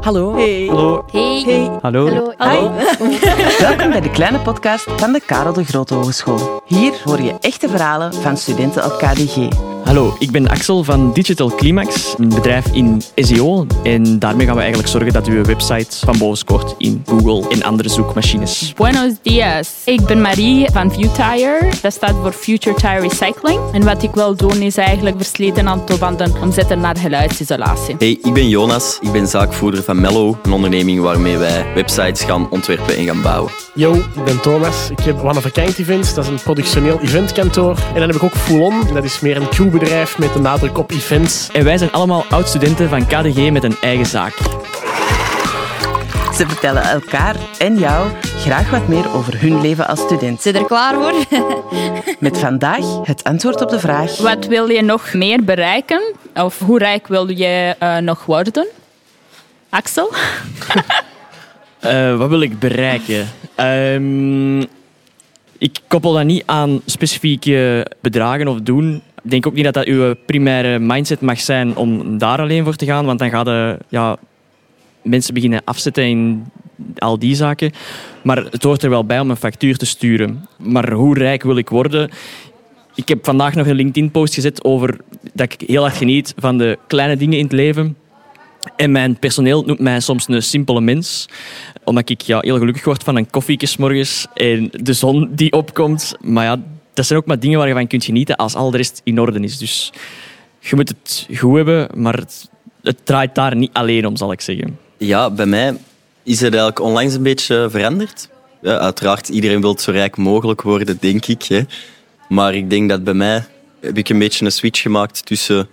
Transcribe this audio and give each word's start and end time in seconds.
Hallo. 0.00 0.34
Hey. 0.34 0.66
Hallo. 0.66 1.04
Hey. 1.10 1.42
Hey. 1.44 1.70
Hallo. 1.82 2.08
Hallo. 2.08 2.32
Hallo. 2.36 2.72
Welkom 3.68 3.90
bij 3.90 4.00
de 4.00 4.10
kleine 4.10 4.38
podcast 4.38 4.86
van 4.96 5.12
de 5.12 5.20
Karel 5.26 5.52
de 5.52 5.64
Grote 5.64 5.94
Hogeschool. 5.94 6.62
Hier 6.64 7.00
hoor 7.04 7.20
je 7.20 7.34
echte 7.40 7.68
verhalen 7.68 8.14
van 8.14 8.36
studenten 8.36 8.84
op 8.84 8.90
KDG. 8.98 9.48
Hallo, 9.86 10.16
ik 10.18 10.30
ben 10.30 10.48
Axel 10.48 10.84
van 10.84 11.12
Digital 11.12 11.54
Climax, 11.54 12.14
een 12.18 12.28
bedrijf 12.28 12.66
in 12.72 13.02
SEO. 13.14 13.66
En 13.82 14.18
daarmee 14.18 14.46
gaan 14.46 14.54
we 14.54 14.60
eigenlijk 14.60 14.90
zorgen 14.90 15.12
dat 15.12 15.26
uw 15.26 15.44
website 15.44 15.96
van 16.06 16.18
boven 16.18 16.36
scoort 16.36 16.74
in 16.78 17.02
Google 17.06 17.48
en 17.48 17.62
andere 17.62 17.88
zoekmachines. 17.88 18.72
Buenos 18.76 19.12
dias. 19.22 19.82
Ik 19.84 20.06
ben 20.06 20.20
Marie 20.20 20.70
van 20.72 20.92
ViewTire. 20.92 21.70
Dat 21.82 21.92
staat 21.92 22.14
voor 22.22 22.32
Future 22.32 22.76
Tire 22.76 23.00
Recycling. 23.00 23.60
En 23.72 23.84
wat 23.84 24.02
ik 24.02 24.14
wil 24.14 24.36
doen 24.36 24.60
is 24.60 24.76
eigenlijk 24.76 25.16
versleten 25.16 25.66
autobanden 25.66 26.40
omzetten 26.42 26.80
naar 26.80 26.96
geluidsisolatie. 26.96 27.94
Hey, 27.98 28.18
ik 28.22 28.32
ben 28.32 28.48
Jonas. 28.48 28.98
Ik 29.00 29.12
ben 29.12 29.26
zaakvoerder 29.26 29.82
van 29.82 30.00
Mello, 30.00 30.38
een 30.42 30.52
onderneming 30.52 31.00
waarmee 31.00 31.36
wij 31.36 31.66
websites 31.74 32.22
gaan 32.22 32.50
ontwerpen 32.50 32.96
en 32.96 33.04
gaan 33.04 33.22
bouwen. 33.22 33.65
Yo, 33.76 33.94
ik 33.94 34.24
ben 34.24 34.40
Thomas. 34.40 34.90
Ik 34.90 34.98
heb 34.98 35.18
One 35.18 35.38
of 35.38 35.46
a 35.46 35.50
Kind 35.50 35.78
Events. 35.78 36.14
Dat 36.14 36.24
is 36.24 36.30
een 36.30 36.42
productioneel 36.42 37.00
eventkantoor. 37.00 37.76
En 37.76 37.94
dan 37.94 38.02
heb 38.02 38.14
ik 38.14 38.22
ook 38.22 38.34
Full 38.34 38.60
On. 38.60 38.94
Dat 38.94 39.04
is 39.04 39.20
meer 39.20 39.36
een 39.36 39.48
Q-bedrijf 39.48 40.18
met 40.18 40.34
een 40.34 40.42
nadruk 40.42 40.78
op 40.78 40.90
events. 40.90 41.50
En 41.52 41.64
wij 41.64 41.78
zijn 41.78 41.92
allemaal 41.92 42.24
oud-studenten 42.30 42.88
van 42.88 43.06
KDG 43.06 43.50
met 43.50 43.64
een 43.64 43.76
eigen 43.80 44.06
zaak. 44.06 44.36
Ze 46.34 46.46
vertellen 46.46 46.82
elkaar 46.82 47.36
en 47.58 47.78
jou 47.78 48.10
graag 48.22 48.70
wat 48.70 48.88
meer 48.88 49.14
over 49.14 49.40
hun 49.40 49.60
leven 49.60 49.88
als 49.88 50.00
student. 50.00 50.42
Zit 50.42 50.54
er 50.54 50.64
klaar 50.64 50.94
voor? 50.94 51.40
Met 52.18 52.38
vandaag 52.38 52.84
het 53.02 53.24
antwoord 53.24 53.60
op 53.62 53.68
de 53.68 53.80
vraag... 53.80 54.16
Wat 54.16 54.46
wil 54.46 54.68
je 54.68 54.82
nog 54.82 55.12
meer 55.12 55.44
bereiken? 55.44 56.14
Of 56.34 56.58
hoe 56.58 56.78
rijk 56.78 57.06
wil 57.06 57.28
je 57.28 57.74
eh, 57.78 57.96
nog 57.96 58.24
worden? 58.24 58.66
Axel? 59.68 60.12
Eh, 61.80 62.16
wat 62.16 62.28
wil 62.28 62.40
ik 62.40 62.58
bereiken? 62.58 63.28
Ehm, 63.56 64.60
ik 65.58 65.78
koppel 65.88 66.12
dat 66.12 66.24
niet 66.24 66.42
aan 66.46 66.80
specifieke 66.86 67.86
bedragen 68.00 68.48
of 68.48 68.60
doen. 68.60 69.02
Ik 69.22 69.30
denk 69.30 69.46
ook 69.46 69.54
niet 69.54 69.64
dat 69.64 69.74
dat 69.74 69.86
uw 69.86 70.14
primaire 70.26 70.78
mindset 70.78 71.20
mag 71.20 71.40
zijn 71.40 71.76
om 71.76 72.18
daar 72.18 72.40
alleen 72.40 72.64
voor 72.64 72.76
te 72.76 72.84
gaan, 72.84 73.06
want 73.06 73.18
dan 73.18 73.30
gaan 73.30 73.44
de, 73.44 73.78
ja, 73.88 74.16
mensen 75.02 75.34
beginnen 75.34 75.62
afzetten 75.64 76.04
in 76.04 76.44
al 76.98 77.18
die 77.18 77.34
zaken. 77.34 77.72
Maar 78.22 78.36
het 78.36 78.62
hoort 78.62 78.82
er 78.82 78.90
wel 78.90 79.04
bij 79.04 79.20
om 79.20 79.30
een 79.30 79.36
factuur 79.36 79.76
te 79.76 79.86
sturen. 79.86 80.46
Maar 80.58 80.92
hoe 80.92 81.18
rijk 81.18 81.42
wil 81.42 81.56
ik 81.56 81.68
worden? 81.68 82.10
Ik 82.94 83.08
heb 83.08 83.24
vandaag 83.24 83.54
nog 83.54 83.66
een 83.66 83.74
LinkedIn-post 83.74 84.34
gezet 84.34 84.64
over 84.64 84.96
dat 85.34 85.52
ik 85.52 85.68
heel 85.68 85.82
hard 85.82 85.96
geniet 85.96 86.34
van 86.36 86.58
de 86.58 86.78
kleine 86.86 87.16
dingen 87.16 87.38
in 87.38 87.44
het 87.44 87.52
leven. 87.52 87.96
En 88.76 88.92
mijn 88.92 89.18
personeel 89.18 89.62
noemt 89.62 89.78
mij 89.78 90.00
soms 90.00 90.28
een 90.28 90.42
simpele 90.42 90.80
mens. 90.80 91.28
Omdat 91.84 92.10
ik 92.10 92.20
ja, 92.20 92.38
heel 92.40 92.58
gelukkig 92.58 92.84
word 92.84 93.02
van 93.02 93.16
een 93.16 93.30
koffieke 93.30 93.66
's 93.66 93.76
morgens 93.76 94.26
en 94.34 94.68
de 94.72 94.92
zon 94.92 95.28
die 95.32 95.52
opkomt. 95.52 96.14
Maar 96.20 96.44
ja, 96.44 96.60
dat 96.94 97.06
zijn 97.06 97.18
ook 97.18 97.26
maar 97.26 97.38
dingen 97.38 97.58
waar 97.58 97.68
je 97.68 97.74
van 97.74 97.86
kunt 97.86 98.04
genieten 98.04 98.36
als 98.36 98.54
al 98.54 98.70
de 98.70 98.76
rest 98.76 99.00
in 99.04 99.20
orde 99.20 99.40
is. 99.40 99.58
Dus 99.58 99.92
je 100.60 100.76
moet 100.76 100.88
het 100.88 101.28
goed 101.36 101.56
hebben, 101.56 101.88
maar 101.94 102.14
het, 102.14 102.50
het 102.82 102.98
draait 103.04 103.34
daar 103.34 103.56
niet 103.56 103.72
alleen 103.72 104.06
om, 104.06 104.16
zal 104.16 104.32
ik 104.32 104.40
zeggen. 104.40 104.78
Ja, 104.98 105.30
bij 105.30 105.46
mij 105.46 105.76
is 106.22 106.40
het 106.40 106.54
eigenlijk 106.54 106.80
onlangs 106.80 107.14
een 107.14 107.22
beetje 107.22 107.68
veranderd. 107.70 108.28
Ja, 108.62 108.78
uiteraard, 108.78 109.28
iedereen 109.28 109.60
wil 109.60 109.78
zo 109.78 109.90
rijk 109.90 110.16
mogelijk 110.16 110.62
worden, 110.62 110.96
denk 111.00 111.26
ik. 111.26 111.42
Hè. 111.42 111.60
Maar 112.28 112.54
ik 112.54 112.70
denk 112.70 112.88
dat 112.88 113.04
bij 113.04 113.14
mij 113.14 113.44
heb 113.80 113.98
ik 113.98 114.08
een 114.08 114.18
beetje 114.18 114.44
een 114.44 114.52
switch 114.52 114.80
gemaakt 114.80 115.26
tussen 115.26 115.68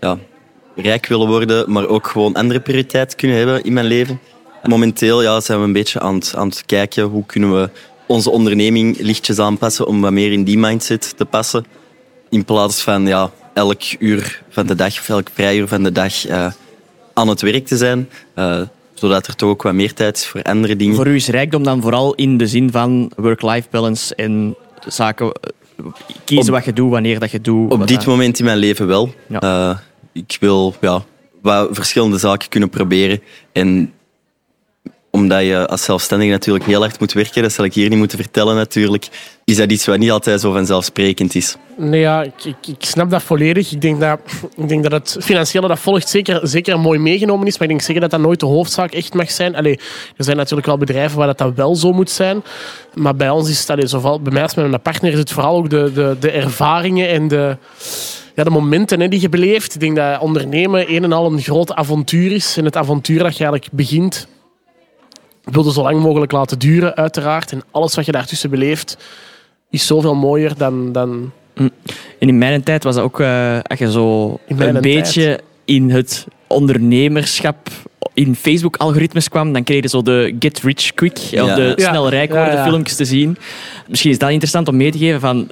ja, 0.00 0.18
rijk 0.76 1.06
willen 1.06 1.26
worden, 1.28 1.72
maar 1.72 1.86
ook 1.86 2.06
gewoon 2.06 2.34
andere 2.34 2.60
prioriteiten 2.60 3.16
kunnen 3.18 3.36
hebben 3.36 3.64
in 3.64 3.72
mijn 3.72 3.86
leven. 3.86 4.20
Momenteel 4.62 5.22
ja, 5.22 5.40
zijn 5.40 5.58
we 5.58 5.64
een 5.64 5.72
beetje 5.72 6.00
aan 6.00 6.14
het, 6.14 6.34
aan 6.36 6.48
het 6.48 6.62
kijken 6.66 7.02
hoe 7.04 7.26
kunnen 7.26 7.52
we 7.60 7.70
onze 8.06 8.30
onderneming 8.30 8.98
lichtjes 9.00 9.38
aanpassen 9.38 9.86
om 9.86 10.00
wat 10.00 10.12
meer 10.12 10.32
in 10.32 10.44
die 10.44 10.58
mindset 10.58 11.16
te 11.16 11.24
passen. 11.24 11.64
In 12.30 12.44
plaats 12.44 12.82
van 12.82 13.06
ja, 13.06 13.30
elk 13.54 13.82
uur 13.98 14.42
van 14.48 14.66
de 14.66 14.74
dag 14.74 14.98
of 14.98 15.08
elk 15.08 15.28
vrijuur 15.34 15.68
van 15.68 15.82
de 15.82 15.92
dag 15.92 16.26
eh, 16.26 16.52
aan 17.14 17.28
het 17.28 17.40
werk 17.40 17.66
te 17.66 17.76
zijn. 17.76 18.08
eh, 18.34 18.60
zodat 18.94 19.26
er 19.26 19.36
toch 19.36 19.48
ook 19.50 19.62
wat 19.62 19.72
meer 19.72 19.92
tijd 19.94 20.16
is 20.16 20.26
voor 20.26 20.42
andere 20.42 20.76
dingen. 20.76 20.94
Voor 20.94 21.06
u 21.06 21.14
is 21.14 21.28
rijkdom 21.28 21.62
dan 21.62 21.80
vooral 21.82 22.14
in 22.14 22.36
de 22.36 22.46
zin 22.46 22.70
van 22.70 23.10
work-life 23.16 23.68
balance 23.70 24.14
en 24.14 24.56
zaken 24.88 25.26
eh, 25.26 25.84
kiezen 26.24 26.46
Op- 26.52 26.58
wat 26.58 26.64
je 26.64 26.72
doet, 26.72 26.90
wanneer 26.90 27.18
dat 27.18 27.30
je 27.30 27.40
doet. 27.40 27.72
Op 27.72 27.86
dit 27.86 28.06
moment 28.06 28.38
in 28.38 28.44
mijn 28.44 28.56
leven 28.58 28.86
wel. 28.86 29.14
Ja. 29.28 29.82
Ik 30.12 30.36
wil 30.40 30.74
ja, 30.80 31.04
wat 31.42 31.68
verschillende 31.72 32.18
zaken 32.18 32.48
kunnen 32.48 32.68
proberen. 32.68 33.22
En 33.52 33.92
omdat 35.22 35.42
je 35.42 35.66
als 35.66 35.84
zelfstandige 35.84 36.30
natuurlijk 36.30 36.64
heel 36.64 36.80
hard 36.80 37.00
moet 37.00 37.12
werken, 37.12 37.42
dat 37.42 37.52
zal 37.52 37.64
ik 37.64 37.74
hier 37.74 37.88
niet 37.88 37.98
moeten 37.98 38.18
vertellen 38.18 38.56
natuurlijk, 38.56 39.08
is 39.44 39.56
dat 39.56 39.72
iets 39.72 39.86
wat 39.86 39.98
niet 39.98 40.10
altijd 40.10 40.40
zo 40.40 40.52
vanzelfsprekend 40.52 41.34
is. 41.34 41.56
Nee, 41.76 42.00
ja, 42.00 42.22
ik, 42.22 42.54
ik, 42.66 42.76
snap 42.78 43.10
dat 43.10 43.22
volledig. 43.22 43.72
Ik 43.72 43.80
denk 43.80 44.00
dat, 44.00 44.18
ik 44.56 44.68
denk 44.68 44.82
dat 44.82 44.92
het 44.92 45.16
financiële 45.20 45.68
dat 45.68 45.78
volgt 45.78 46.08
zeker, 46.08 46.40
zeker 46.42 46.80
mooi 46.80 46.98
meegenomen 46.98 47.46
is. 47.46 47.52
Maar 47.52 47.62
ik 47.62 47.68
denk 47.68 47.82
zeker 47.82 48.00
dat 48.00 48.10
dat 48.10 48.20
nooit 48.20 48.40
de 48.40 48.46
hoofdzaak 48.46 48.92
echt 48.92 49.14
mag 49.14 49.30
zijn. 49.30 49.56
Allee, 49.56 49.78
er 50.16 50.24
zijn 50.24 50.36
natuurlijk 50.36 50.66
wel 50.66 50.78
bedrijven 50.78 51.18
waar 51.18 51.34
dat, 51.36 51.52
wel 51.54 51.76
zo 51.76 51.92
moet 51.92 52.10
zijn. 52.10 52.42
Maar 52.94 53.16
bij 53.16 53.30
ons 53.30 53.50
is 53.50 53.60
het, 53.60 53.70
allee, 53.70 54.20
bij 54.20 54.32
mij 54.32 54.42
als 54.42 54.54
met 54.54 54.68
mijn 54.68 54.82
partner, 54.82 55.12
is 55.12 55.18
het 55.18 55.32
vooral 55.32 55.56
ook 55.56 55.70
de, 55.70 55.90
de, 55.94 56.16
de 56.20 56.30
ervaringen 56.30 57.08
en 57.08 57.28
de, 57.28 57.56
ja, 58.34 58.44
de 58.44 58.50
momenten 58.50 59.00
hè, 59.00 59.08
die 59.08 59.20
je 59.20 59.28
beleeft. 59.28 59.74
Ik 59.74 59.80
denk 59.80 59.96
dat 59.96 60.20
ondernemen 60.20 60.94
een 60.94 61.04
en 61.04 61.12
al 61.12 61.32
een 61.32 61.40
groot 61.40 61.74
avontuur 61.74 62.32
is. 62.32 62.56
En 62.56 62.64
het 62.64 62.76
avontuur 62.76 63.18
dat 63.18 63.36
je 63.36 63.44
eigenlijk 63.44 63.72
begint, 63.72 64.26
wil 65.44 65.64
je 65.64 65.72
zo 65.72 65.82
lang 65.82 66.00
mogelijk 66.00 66.32
laten 66.32 66.58
duren, 66.58 66.94
uiteraard. 66.96 67.52
En 67.52 67.62
alles 67.70 67.94
wat 67.94 68.06
je 68.06 68.12
daartussen 68.12 68.50
beleeft, 68.50 68.96
is 69.70 69.86
zoveel 69.86 70.14
mooier 70.14 70.52
dan... 70.56 70.92
dan 70.92 71.32
En 71.54 72.28
in 72.28 72.38
mijn 72.38 72.62
tijd 72.62 72.84
was 72.84 72.94
dat 72.94 73.04
ook, 73.04 73.20
eh, 73.20 73.58
als 73.62 73.78
je 73.78 73.90
zo 73.90 74.38
een 74.48 74.80
beetje 74.80 75.40
in 75.64 75.90
het 75.90 76.26
ondernemerschap 76.46 77.68
in 78.14 78.34
Facebook-algoritmes 78.36 79.28
kwam, 79.28 79.52
dan 79.52 79.62
kreeg 79.64 79.82
je 79.82 79.88
zo 79.88 80.02
de 80.02 80.36
get 80.38 80.60
rich 80.60 80.94
quick, 80.94 81.18
of 81.18 81.54
de 81.54 81.72
Ja. 81.76 81.88
snel 81.88 82.08
rijk 82.08 82.30
worden 82.30 82.52
Ja, 82.52 82.58
ja. 82.64 82.68
filmpjes 82.68 82.96
te 82.96 83.04
zien. 83.04 83.36
Misschien 83.88 84.10
is 84.10 84.18
dat 84.18 84.30
interessant 84.30 84.68
om 84.68 84.76
mee 84.76 84.90
te 84.90 84.98
geven 84.98 85.20
van, 85.20 85.50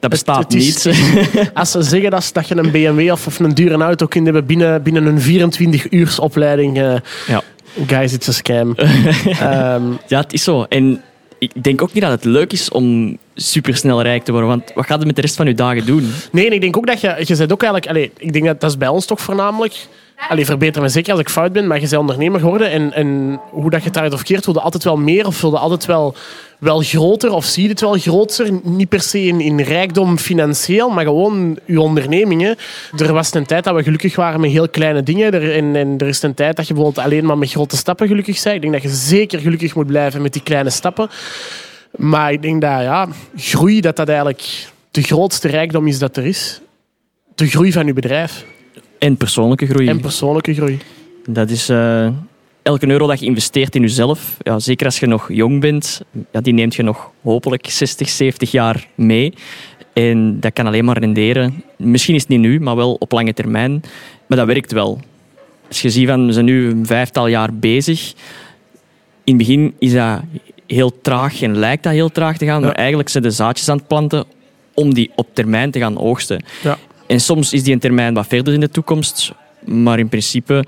dat 0.00 0.10
bestaat 0.10 0.42
het 0.42 0.54
is- 0.54 0.84
niet. 0.84 0.94
Als 1.54 1.70
ze 1.70 1.82
zeggen 1.82 2.10
dat, 2.10 2.30
dat 2.32 2.48
je 2.48 2.56
een 2.56 2.70
BMW 2.70 3.10
of, 3.12 3.26
of 3.26 3.38
een 3.38 3.54
dure 3.54 3.76
auto 3.84 4.06
kunt 4.06 4.24
hebben 4.24 4.46
binnen, 4.46 4.82
binnen 4.82 5.06
een 5.06 5.20
24 5.20 5.90
uurs 5.90 6.18
opleiding, 6.18 6.78
eh, 6.78 6.94
ja. 7.26 7.42
Guys, 7.86 8.12
it's 8.12 8.28
a 8.28 8.32
scam. 8.32 8.74
Ja, 10.06 10.18
het 10.18 10.32
is 10.32 10.42
zo. 10.42 10.62
En 10.62 11.02
ik 11.38 11.62
denk 11.62 11.82
ook 11.82 11.92
niet 11.92 12.02
dat 12.02 12.12
het 12.12 12.24
leuk 12.24 12.52
is 12.52 12.68
om 12.68 13.18
supersnel 13.34 14.02
rijk 14.02 14.24
te 14.24 14.30
worden, 14.30 14.48
want 14.48 14.72
wat 14.74 14.86
gaat 14.86 15.00
je 15.00 15.06
met 15.06 15.16
de 15.16 15.20
rest 15.20 15.36
van 15.36 15.46
je 15.46 15.54
dagen 15.54 15.86
doen? 15.86 16.12
nee, 16.32 16.48
ik 16.48 16.60
denk 16.60 16.76
ook 16.76 16.86
dat 16.86 17.00
je, 17.00 17.14
je 17.18 17.36
bent 17.36 17.52
ook 17.52 17.62
eigenlijk, 17.62 17.92
allee, 17.92 18.12
ik 18.16 18.32
denk 18.32 18.44
dat 18.44 18.60
dat 18.60 18.70
is 18.70 18.76
bij 18.78 18.88
ons 18.88 19.06
toch 19.06 19.20
voornamelijk. 19.20 19.86
Allee, 20.28 20.44
verbeter 20.44 20.82
me 20.82 20.88
zeker 20.88 21.12
als 21.12 21.20
ik 21.20 21.28
fout 21.28 21.52
ben, 21.52 21.66
maar 21.66 21.80
je 21.80 21.88
bent 21.88 22.00
ondernemer 22.00 22.40
geworden. 22.40 22.70
En, 22.70 22.92
en 22.92 23.40
hoe 23.50 23.70
dat 23.70 23.82
je 23.82 23.88
het 23.88 23.98
uit 23.98 24.12
of 24.12 24.22
keert, 24.22 24.44
wilde 24.44 24.60
altijd 24.60 24.84
wel 24.84 24.96
meer 24.96 25.26
of 25.26 25.40
wilde 25.40 25.58
altijd 25.58 25.86
wel, 25.86 26.14
wel 26.58 26.80
groter 26.80 27.32
of 27.32 27.44
zie 27.44 27.62
je 27.62 27.68
het 27.68 27.80
wel 27.80 27.98
groter. 27.98 28.60
Niet 28.62 28.88
per 28.88 29.00
se 29.00 29.26
in, 29.26 29.40
in 29.40 29.60
rijkdom 29.60 30.18
financieel, 30.18 30.90
maar 30.90 31.04
gewoon 31.04 31.58
je 31.64 31.80
ondernemingen. 31.80 32.56
Er 32.96 33.12
was 33.12 33.34
een 33.34 33.46
tijd 33.46 33.64
dat 33.64 33.74
we 33.74 33.82
gelukkig 33.82 34.16
waren 34.16 34.40
met 34.40 34.50
heel 34.50 34.68
kleine 34.68 35.02
dingen. 35.02 35.32
Er, 35.32 35.54
en, 35.54 35.76
en 35.76 35.94
er 35.98 36.08
is 36.08 36.22
een 36.22 36.34
tijd 36.34 36.56
dat 36.56 36.66
je 36.66 36.74
bijvoorbeeld 36.74 37.06
alleen 37.06 37.26
maar 37.26 37.38
met 37.38 37.50
grote 37.50 37.76
stappen 37.76 38.06
gelukkig 38.06 38.42
bent. 38.42 38.54
Ik 38.54 38.60
denk 38.60 38.72
dat 38.72 38.82
je 38.82 38.88
zeker 38.88 39.40
gelukkig 39.40 39.74
moet 39.74 39.86
blijven 39.86 40.22
met 40.22 40.32
die 40.32 40.42
kleine 40.42 40.70
stappen. 40.70 41.08
Maar 41.96 42.32
ik 42.32 42.42
denk 42.42 42.60
dat 42.60 42.70
ja, 42.70 43.08
groei, 43.36 43.80
dat 43.80 43.96
dat 43.96 44.08
eigenlijk 44.08 44.70
de 44.90 45.02
grootste 45.02 45.48
rijkdom 45.48 45.86
is 45.86 45.98
dat 45.98 46.16
er 46.16 46.26
is. 46.26 46.60
De 47.34 47.46
groei 47.46 47.72
van 47.72 47.86
je 47.86 47.92
bedrijf. 47.92 48.44
En 48.98 49.16
persoonlijke 49.16 49.66
groei. 49.66 49.88
En 49.88 50.00
persoonlijke 50.00 50.54
groei. 50.54 50.78
Dat 51.26 51.50
is 51.50 51.68
eh, 51.68 52.08
elke 52.62 52.88
euro 52.88 53.06
dat 53.06 53.20
je 53.20 53.26
investeert 53.26 53.74
in 53.74 53.80
jezelf. 53.80 54.36
Ja, 54.42 54.58
zeker 54.58 54.86
als 54.86 54.98
je 54.98 55.06
nog 55.06 55.32
jong 55.32 55.60
bent, 55.60 56.02
ja, 56.30 56.40
die 56.40 56.52
neemt 56.52 56.74
je 56.74 56.82
nog 56.82 57.10
hopelijk 57.22 57.66
60, 57.70 58.08
70 58.08 58.50
jaar 58.50 58.86
mee. 58.94 59.34
En 59.92 60.40
dat 60.40 60.52
kan 60.52 60.66
alleen 60.66 60.84
maar 60.84 60.98
renderen. 60.98 61.62
Misschien 61.76 62.14
is 62.14 62.20
het 62.20 62.30
niet 62.30 62.40
nu, 62.40 62.60
maar 62.60 62.76
wel 62.76 62.94
op 62.94 63.12
lange 63.12 63.32
termijn. 63.32 63.82
Maar 64.26 64.38
dat 64.38 64.46
werkt 64.46 64.72
wel. 64.72 65.00
Als 65.68 65.82
je 65.82 65.90
ziet 65.90 66.08
van, 66.08 66.26
we 66.26 66.32
zijn 66.32 66.44
nu 66.44 66.70
een 66.70 66.86
vijftal 66.86 67.26
jaar 67.26 67.54
bezig. 67.54 68.12
In 69.24 69.36
het 69.36 69.36
begin 69.36 69.74
is 69.78 69.92
dat 69.92 70.20
heel 70.72 71.00
traag 71.00 71.42
en 71.42 71.58
lijkt 71.58 71.82
dat 71.82 71.92
heel 71.92 72.08
traag 72.08 72.36
te 72.36 72.44
gaan. 72.44 72.62
Maar 72.62 72.72
eigenlijk 72.72 73.08
zijn 73.08 73.22
de 73.22 73.30
zaadjes 73.30 73.68
aan 73.68 73.76
het 73.76 73.86
planten 73.86 74.24
om 74.74 74.94
die 74.94 75.10
op 75.16 75.28
termijn 75.32 75.70
te 75.70 75.78
gaan 75.78 75.98
oogsten. 75.98 76.44
Ja. 76.62 76.78
En 77.06 77.20
soms 77.20 77.52
is 77.52 77.62
die 77.62 77.72
een 77.72 77.78
termijn 77.78 78.14
wat 78.14 78.26
verder 78.26 78.54
in 78.54 78.60
de 78.60 78.68
toekomst. 78.68 79.32
Maar 79.64 79.98
in 79.98 80.08
principe 80.08 80.64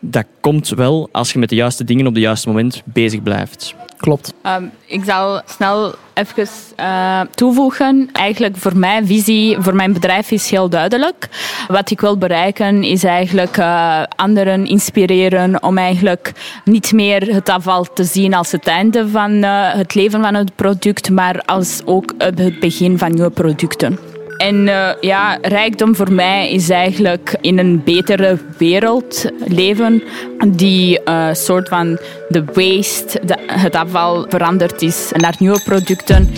dat 0.00 0.24
komt 0.40 0.68
wel 0.68 1.08
als 1.12 1.32
je 1.32 1.38
met 1.38 1.48
de 1.48 1.54
juiste 1.54 1.84
dingen 1.84 2.06
op 2.06 2.14
het 2.14 2.22
juiste 2.22 2.48
moment 2.48 2.82
bezig 2.84 3.22
blijft. 3.22 3.74
Klopt. 3.96 4.32
Ehm, 4.42 4.64
ik 4.86 5.04
zal 5.04 5.40
snel 5.46 5.94
even 6.14 6.48
uh, 6.80 7.20
toevoegen. 7.34 8.08
Eigenlijk 8.12 8.56
voor 8.56 8.76
mijn 8.76 9.06
visie, 9.06 9.56
voor 9.60 9.74
mijn 9.74 9.92
bedrijf 9.92 10.30
is 10.30 10.50
heel 10.50 10.68
duidelijk. 10.68 11.28
Wat 11.68 11.90
ik 11.90 12.00
wil 12.00 12.18
bereiken 12.18 12.82
is 12.82 13.04
eigenlijk 13.04 13.56
uh, 13.56 14.02
anderen 14.16 14.66
inspireren 14.66 15.62
om 15.62 15.78
eigenlijk 15.78 16.32
niet 16.64 16.92
meer 16.92 17.34
het 17.34 17.48
afval 17.48 17.86
te 17.94 18.04
zien 18.04 18.34
als 18.34 18.52
het 18.52 18.66
einde 18.66 19.08
van 19.08 19.32
uh, 19.32 19.74
het 19.74 19.94
leven 19.94 20.20
van 20.20 20.34
het 20.34 20.54
product, 20.54 21.10
maar 21.10 21.42
als 21.44 21.80
ook 21.84 22.14
het 22.18 22.60
begin 22.60 22.98
van 22.98 23.14
nieuwe 23.14 23.30
producten. 23.30 24.17
En 24.38 24.66
uh, 24.66 24.90
ja, 25.00 25.38
rijkdom 25.42 25.96
voor 25.96 26.12
mij 26.12 26.50
is 26.50 26.70
eigenlijk 26.70 27.36
in 27.40 27.58
een 27.58 27.82
betere 27.84 28.38
wereld 28.58 29.24
leven 29.46 30.02
die 30.46 31.00
uh, 31.04 31.32
soort 31.32 31.68
van 31.68 31.98
de 32.28 32.44
waste, 32.44 33.20
het 33.46 33.74
afval 33.74 34.26
veranderd 34.28 34.82
is 34.82 35.10
naar 35.16 35.34
nieuwe 35.38 35.60
producten. 35.64 36.30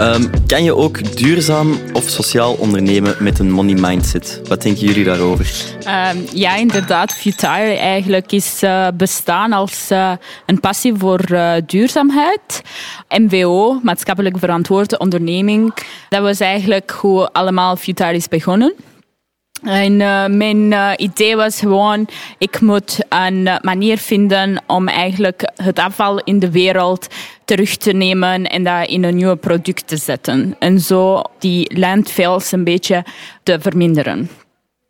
Um, 0.00 0.30
kan 0.46 0.64
je 0.64 0.76
ook 0.76 1.16
duurzaam 1.16 1.78
of 1.92 2.08
sociaal 2.08 2.54
ondernemen 2.54 3.16
met 3.18 3.38
een 3.38 3.50
money 3.50 3.74
mindset? 3.74 4.40
Wat 4.48 4.62
denken 4.62 4.86
jullie 4.86 5.04
daarover? 5.04 5.46
Um, 5.78 6.24
ja, 6.32 6.56
inderdaad. 6.56 7.12
Futile 7.12 7.76
eigenlijk 7.76 8.32
is 8.32 8.62
uh, 8.62 8.86
bestaan 8.94 9.52
als 9.52 9.90
uh, 9.92 10.12
een 10.46 10.60
passie 10.60 10.94
voor 10.94 11.20
uh, 11.30 11.52
duurzaamheid. 11.66 12.62
MVO, 13.08 13.80
maatschappelijk 13.82 14.38
verantwoorde 14.38 14.98
onderneming. 14.98 15.74
Dat 16.08 16.22
was 16.22 16.40
eigenlijk 16.40 16.90
hoe 16.90 17.32
allemaal 17.32 17.76
Futile 17.76 18.14
is 18.14 18.28
begonnen. 18.28 18.74
En 19.64 20.00
uh, 20.00 20.26
mijn 20.26 20.72
uh, 20.72 20.90
idee 20.96 21.36
was 21.36 21.58
gewoon, 21.58 22.08
ik 22.38 22.60
moet 22.60 22.98
een 23.08 23.48
manier 23.62 23.98
vinden 23.98 24.62
om 24.66 24.88
eigenlijk 24.88 25.50
het 25.56 25.78
afval 25.78 26.18
in 26.18 26.38
de 26.38 26.50
wereld 26.50 27.06
terug 27.44 27.76
te 27.76 27.92
nemen 27.92 28.44
en 28.46 28.64
dat 28.64 28.88
in 28.88 29.04
een 29.04 29.16
nieuw 29.16 29.34
product 29.34 29.86
te 29.86 29.96
zetten. 29.96 30.56
En 30.58 30.80
zo 30.80 31.22
die 31.38 31.78
landfills 31.78 32.52
een 32.52 32.64
beetje 32.64 33.04
te 33.42 33.60
verminderen. 33.60 34.30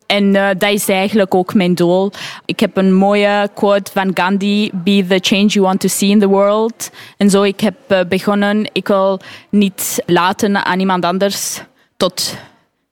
En 0.06 0.24
uh, 0.24 0.48
dat 0.58 0.70
is 0.70 0.88
eigenlijk 0.88 1.34
ook 1.34 1.54
mijn 1.54 1.74
doel. 1.74 2.10
Ik 2.44 2.60
heb 2.60 2.76
een 2.76 2.94
mooie 2.94 3.48
quote 3.54 3.92
van 3.92 4.10
Gandhi: 4.14 4.70
Be 4.72 5.04
the 5.08 5.18
change 5.20 5.46
you 5.46 5.64
want 5.64 5.80
to 5.80 5.88
see 5.88 6.08
in 6.08 6.18
the 6.18 6.28
world. 6.28 6.90
En 7.16 7.30
zo 7.30 7.42
ik 7.42 7.60
heb 7.60 8.06
begonnen. 8.08 8.68
Ik 8.72 8.88
wil 8.88 9.20
niet 9.50 10.02
laten 10.06 10.64
aan 10.64 10.80
iemand 10.80 11.04
anders 11.04 11.62
tot 11.96 12.36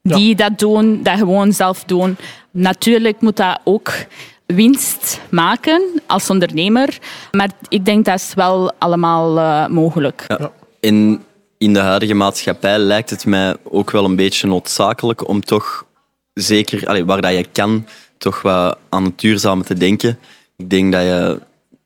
die 0.02 0.28
ja. 0.28 0.34
dat 0.34 0.58
doen, 0.58 1.02
dat 1.02 1.19
gewoon 1.19 1.52
zelf 1.52 1.84
doen. 1.84 2.16
Natuurlijk 2.50 3.20
moet 3.20 3.37
dat 3.37 3.60
ook 3.64 3.93
winst 4.46 5.20
maken 5.31 5.82
als 6.06 6.31
ondernemer. 6.31 6.99
Maar 7.31 7.50
ik 7.69 7.84
denk 7.84 8.04
dat 8.04 8.14
is 8.14 8.34
wel 8.34 8.72
allemaal 8.78 9.37
uh, 9.37 9.66
mogelijk. 9.66 10.25
Ja. 10.28 10.50
In, 10.81 11.22
in 11.58 11.72
de 11.72 11.78
huidige 11.78 12.14
maatschappij 12.14 12.78
lijkt 12.78 13.10
het 13.10 13.26
mij 13.26 13.56
ook 13.62 13.90
wel 13.90 14.04
een 14.04 14.16
beetje 14.16 14.46
noodzakelijk 14.46 15.28
om 15.28 15.40
toch 15.44 15.87
zeker, 16.34 16.87
allee, 16.87 17.04
waar 17.04 17.20
dat 17.20 17.32
je 17.32 17.46
kan, 17.52 17.87
toch 18.19 18.43
wat 18.43 18.78
aan 18.88 19.04
het 19.04 19.20
duurzame 19.20 19.64
te 19.64 19.75
denken. 19.75 20.19
Ik 20.56 20.70
denk 20.70 20.93
dat 20.93 21.02
je, 21.02 21.40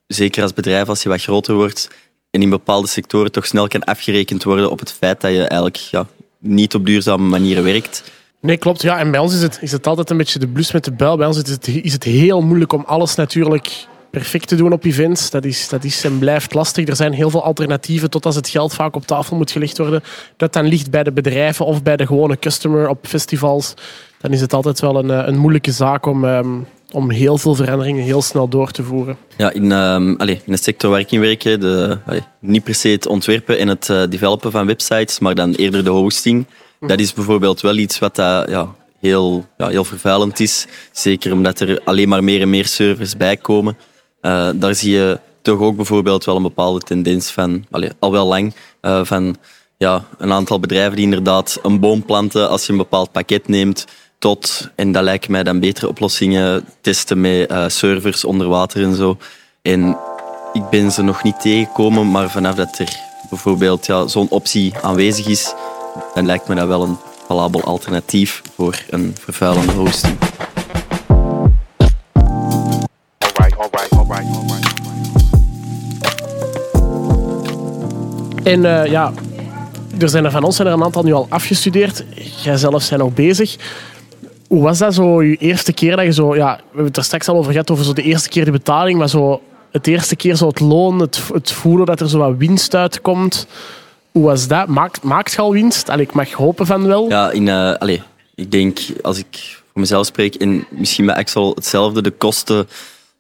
zeker 0.07 0.43
als 0.43 0.53
bedrijf, 0.53 0.89
als 0.89 1.03
je 1.03 1.09
wat 1.09 1.23
groter 1.23 1.55
wordt 1.55 1.91
en 2.31 2.43
in 2.43 2.51
bepaalde 2.51 2.89
sectoren 2.89 3.33
toch 3.33 3.47
snel 3.47 3.69
kan 3.69 3.85
afgerekend 3.85 4.45
worden 4.45 4.71
op 4.71 4.79
het 4.79 4.93
feit 4.93 5.21
dat 5.21 5.31
je 5.31 5.41
eigenlijk 5.41 5.77
ja, 5.77 6.07
niet 6.39 6.75
op 6.75 6.87
duurzame 6.87 7.29
manieren 7.29 7.65
werkt. 7.65 8.13
Nee, 8.41 8.57
klopt. 8.57 8.83
Ja, 8.83 8.99
en 8.99 9.11
bij 9.11 9.21
ons 9.21 9.35
is 9.35 9.43
het, 9.43 9.59
is 9.61 9.73
het 9.73 9.87
altijd 9.87 10.11
een 10.11 10.17
beetje 10.17 10.39
de 10.39 10.49
blus 10.49 10.73
met 10.73 10.85
de 10.85 10.93
bel. 10.93 11.17
Bij 11.17 11.27
ons 11.27 11.43
is 11.43 11.51
het, 11.51 11.69
is 11.69 11.93
het 11.93 12.05
heel 12.05 12.41
moeilijk 12.41 12.73
om 12.73 12.85
alles 12.87 13.15
natuurlijk 13.15 13.87
perfect 14.11 14.49
te 14.49 14.57
doen 14.57 14.73
op 14.73 14.85
events. 14.85 15.31
Dat 15.31 15.45
is, 15.45 15.69
dat 15.69 15.85
is 15.85 16.05
en 16.05 16.19
blijft 16.19 16.55
lastig. 16.55 16.89
Er 16.89 16.97
zijn 16.97 17.13
heel 17.13 17.31
veel 17.31 17.45
alternatieven 17.45 18.11
tot 18.11 18.27
als 18.27 18.35
het 18.35 18.49
geld 18.49 18.75
vaak 18.75 18.97
op 18.97 19.07
tafel 19.07 19.37
moet 19.37 19.51
gelegd 19.51 19.79
worden. 19.79 20.03
Dat 20.37 20.53
dan 20.53 20.67
ligt 20.67 20.91
bij 20.91 21.03
de 21.03 21.13
bedrijven 21.13 21.67
of 21.67 21.83
bij 21.83 21.97
de 21.97 22.07
gewone 22.07 22.39
customer 22.39 22.89
op 22.89 23.07
festivals. 23.07 23.75
Dan 24.21 24.33
is 24.33 24.41
het 24.41 24.53
altijd 24.53 24.81
wel 24.81 24.97
een, 24.97 25.09
een 25.29 25.39
moeilijke 25.39 25.73
zaak 25.73 26.07
om, 26.07 26.25
um, 26.25 26.67
om 26.97 27.11
heel 27.11 27.39
veel 27.39 27.55
veranderingen 27.55 28.05
heel 28.05 28.23
snel 28.23 28.49
door 28.49 28.71
te 28.71 28.83
voeren. 28.83 29.17
Ja, 29.37 29.53
in, 29.53 29.73
allez, 30.19 30.39
in 30.45 30.53
de 30.53 30.57
sector 30.57 30.91
waar 30.91 31.01
ik 31.01 31.11
in 31.11 31.21
werk, 31.21 31.43
de, 31.43 31.99
niet 32.41 32.65
per 32.65 32.75
se 32.75 32.89
het 32.89 33.07
ontwerpen 33.07 33.59
en 33.59 33.69
het 33.69 33.89
uh, 33.89 34.03
developen 34.09 34.51
van 34.51 34.67
websites, 34.67 35.19
maar 35.19 35.35
dan 35.35 35.53
eerder 35.53 35.85
de 35.85 35.91
hosting. 35.91 36.47
Dat 36.81 37.01
is 37.01 37.13
bijvoorbeeld 37.13 37.61
wel 37.61 37.77
iets 37.77 37.99
wat 37.99 38.15
dat, 38.17 38.49
ja, 38.49 38.75
heel, 39.01 39.47
ja, 39.57 39.69
heel 39.69 39.85
vervuilend 39.85 40.41
is. 40.41 40.67
Zeker 40.93 41.33
omdat 41.33 41.61
er 41.61 41.81
alleen 41.85 42.09
maar 42.09 42.25
meer 42.25 42.41
en 42.41 42.51
meer 42.51 42.67
servers 42.67 43.17
bij 43.17 43.37
komen. 43.37 43.77
Uh, 44.23 44.49
daar 44.55 44.75
zie 44.75 44.93
je 44.93 45.19
toch 45.43 45.61
ook 45.61 45.77
bijvoorbeeld 45.77 46.25
wel 46.25 46.37
een 46.37 46.43
bepaalde 46.43 46.81
tendens 46.81 47.31
van, 47.31 47.67
al 47.99 48.13
wel 48.13 48.27
lang, 48.27 48.55
van 49.03 49.37
ja, 49.77 50.05
een 50.19 50.33
aantal 50.33 50.61
bedrijven 50.61 50.97
die 50.97 51.05
inderdaad 51.05 51.59
een 51.63 51.81
boom 51.81 52.05
planten 52.05 52.49
als 52.49 52.67
je 52.67 52.73
een 52.73 52.79
bepaald 52.79 53.13
pakket 53.13 53.49
neemt, 53.49 53.85
tot, 54.19 54.71
en 54.75 54.93
dat 54.93 55.03
lijken 55.03 55.31
mij 55.31 55.43
dan 55.43 55.61
betere 55.61 55.89
oplossingen, 55.89 56.65
testen 56.81 57.21
met 57.21 57.51
uh, 57.51 57.69
servers 57.69 58.25
onder 58.25 58.49
water 58.49 58.83
en 58.83 58.95
zo. 58.95 59.17
En 59.63 59.97
ik 60.53 60.69
ben 60.71 60.93
ze 60.93 61.03
nog 61.03 61.23
niet 61.23 61.41
tegengekomen, 61.41 62.11
maar 62.11 62.31
vanaf 62.31 62.55
dat 62.55 62.79
er 62.79 62.97
bijvoorbeeld 63.31 63.87
ja, 63.87 64.07
zo'n 64.07 64.29
optie 64.29 64.75
aanwezig 64.83 65.27
is, 65.27 65.55
dan 66.15 66.27
lijkt 66.27 66.49
me 66.49 66.55
dat 66.55 66.67
wel 66.67 66.83
een 66.83 66.97
valabel 67.27 67.63
alternatief 67.63 68.43
voor 68.55 68.83
een 68.91 69.15
vervuilende 69.21 69.73
hosting. 69.73 70.19
En 78.43 78.65
uh, 78.65 78.87
ja, 78.87 79.13
er 79.99 80.09
zijn 80.09 80.25
er 80.25 80.31
van 80.31 80.43
ons 80.43 80.57
zijn 80.57 80.69
er 80.69 80.75
een 80.75 80.85
aantal 80.85 81.03
nu 81.03 81.13
al 81.13 81.27
afgestudeerd. 81.29 82.05
Jij 82.43 82.57
zelf 82.57 82.83
zijn 82.83 83.01
nog 83.01 83.15
bezig. 83.15 83.57
Hoe 84.49 84.63
was 84.63 84.79
dat 84.79 84.95
zo, 84.95 85.23
je 85.23 85.37
eerste 85.37 85.73
keer 85.73 85.97
dat 85.97 86.05
je 86.05 86.13
zo... 86.13 86.35
Ja, 86.35 86.57
we 86.57 86.63
hebben 86.67 86.87
het 86.87 86.97
er 86.97 87.05
straks 87.05 87.29
al 87.29 87.37
over 87.37 87.53
gehad, 87.53 87.71
over 87.71 87.85
zo 87.85 87.93
de 87.93 88.03
eerste 88.03 88.29
keer 88.29 88.45
de 88.45 88.51
betaling, 88.51 88.99
maar 88.99 89.09
zo 89.09 89.41
het 89.73 89.87
eerste 89.87 90.17
keer 90.17 90.37
zo 90.37 90.47
het 90.47 90.61
loon, 90.61 91.01
het, 91.01 91.23
het 91.33 91.53
voelen 91.53 91.87
dat 91.87 92.01
er 92.01 92.09
zo 92.09 92.19
wat 92.19 92.37
winst 92.37 92.75
uitkomt. 92.75 93.47
Hoe 94.13 94.25
was 94.25 94.49
dat? 94.49 94.69
Maakt, 94.69 95.03
maakt 95.03 95.33
je 95.33 95.41
al 95.41 95.53
winst? 95.53 95.89
Allee, 95.89 96.05
ik 96.05 96.13
mag 96.13 96.33
hopen 96.33 96.67
van 96.67 96.87
wel. 96.87 97.09
Ja, 97.09 97.31
in, 97.31 97.47
uh, 97.47 97.99
ik 98.35 98.51
denk, 98.51 98.81
als 99.03 99.19
ik 99.19 99.61
voor 99.73 99.81
mezelf 99.81 100.07
spreek, 100.07 100.35
en 100.35 100.67
misschien 100.71 101.07
bij 101.07 101.15
Axel 101.15 101.55
hetzelfde, 101.55 102.03
de 102.03 102.11
kosten 102.11 102.69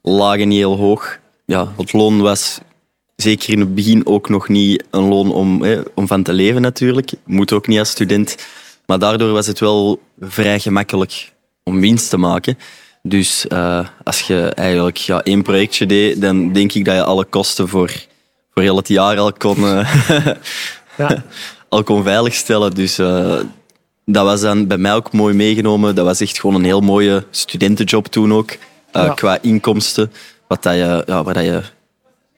lagen 0.02 0.48
niet 0.48 0.58
heel 0.58 0.76
hoog. 0.76 1.18
Ja, 1.44 1.72
het 1.76 1.92
loon 1.92 2.20
was 2.20 2.60
zeker 3.16 3.52
in 3.52 3.60
het 3.60 3.74
begin 3.74 4.06
ook 4.06 4.28
nog 4.28 4.48
niet 4.48 4.84
een 4.90 5.08
loon 5.08 5.32
om, 5.32 5.64
om 5.94 6.06
van 6.06 6.22
te 6.22 6.32
leven 6.32 6.62
natuurlijk. 6.62 7.12
Moet 7.24 7.52
ook 7.52 7.66
niet 7.66 7.78
als 7.78 7.90
student. 7.90 8.36
Maar 8.86 8.98
daardoor 8.98 9.32
was 9.32 9.46
het 9.46 9.60
wel 9.60 10.02
vrij 10.20 10.60
gemakkelijk 10.60 11.32
om 11.62 11.80
winst 11.80 12.10
te 12.10 12.16
maken. 12.16 12.58
Dus 13.02 13.46
uh, 13.48 13.86
als 14.04 14.20
je 14.20 14.52
eigenlijk 14.54 14.96
ja, 14.96 15.22
één 15.22 15.42
projectje 15.42 15.86
deed, 15.86 16.20
dan 16.20 16.52
denk 16.52 16.72
ik 16.72 16.84
dat 16.84 16.94
je 16.94 17.04
alle 17.04 17.24
kosten 17.24 17.68
voor, 17.68 17.92
voor 18.54 18.62
heel 18.62 18.76
het 18.76 18.88
jaar 18.88 19.18
al 19.18 19.32
kon, 19.32 19.58
uh, 19.58 20.06
ja. 20.98 21.24
al 21.68 21.82
kon 21.82 22.02
veiligstellen. 22.02 22.74
Dus 22.74 22.98
uh, 22.98 23.40
dat 24.04 24.24
was 24.24 24.40
dan 24.40 24.66
bij 24.66 24.78
mij 24.78 24.94
ook 24.94 25.12
mooi 25.12 25.34
meegenomen. 25.34 25.94
Dat 25.94 26.04
was 26.04 26.20
echt 26.20 26.40
gewoon 26.40 26.56
een 26.56 26.64
heel 26.64 26.80
mooie 26.80 27.24
studentenjob 27.30 28.06
toen 28.06 28.32
ook. 28.32 28.56
Ja. 28.92 29.08
Qua 29.08 29.38
inkomsten. 29.42 30.12
Wat 30.48 30.62
dat 30.62 30.74
je, 30.74 31.02
ja, 31.06 31.22
waar 31.22 31.34
dat 31.34 31.44
je 31.44 31.62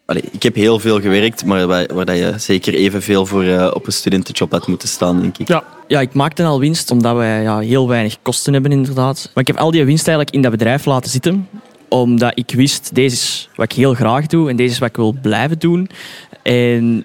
Allee, 0.08 0.22
ik 0.32 0.42
heb 0.42 0.54
heel 0.54 0.78
veel 0.78 1.00
gewerkt, 1.00 1.44
maar 1.44 1.66
waar, 1.66 1.86
waar 1.94 2.04
dat 2.04 2.16
je 2.16 2.34
zeker 2.36 2.74
evenveel 2.74 3.26
voor 3.26 3.44
uh, 3.44 3.70
op 3.74 3.86
een 3.86 3.92
studentenjob 3.92 4.52
had 4.52 4.66
moeten 4.66 4.88
staan, 4.88 5.20
denk 5.20 5.38
ik. 5.38 5.48
Ja, 5.48 5.64
ja 5.86 6.00
ik 6.00 6.14
maakte 6.14 6.44
al 6.44 6.60
winst 6.60 6.90
omdat 6.90 7.16
wij 7.16 7.42
ja, 7.42 7.58
heel 7.58 7.88
weinig 7.88 8.16
kosten 8.22 8.52
hebben, 8.52 8.72
inderdaad. 8.72 9.30
Maar 9.34 9.42
ik 9.42 9.46
heb 9.46 9.56
al 9.56 9.70
die 9.70 9.84
winst 9.84 10.08
eigenlijk 10.08 10.36
in 10.36 10.42
dat 10.42 10.50
bedrijf 10.50 10.84
laten 10.84 11.10
zitten 11.10 11.48
omdat 11.88 12.32
ik 12.34 12.50
wist, 12.50 12.94
deze 12.94 13.16
is 13.16 13.48
wat 13.54 13.72
ik 13.72 13.76
heel 13.76 13.94
graag 13.94 14.26
doe 14.26 14.50
en 14.50 14.56
deze 14.56 14.72
is 14.72 14.78
wat 14.78 14.88
ik 14.88 14.96
wil 14.96 15.16
blijven 15.22 15.58
doen. 15.58 15.90
En 16.42 17.04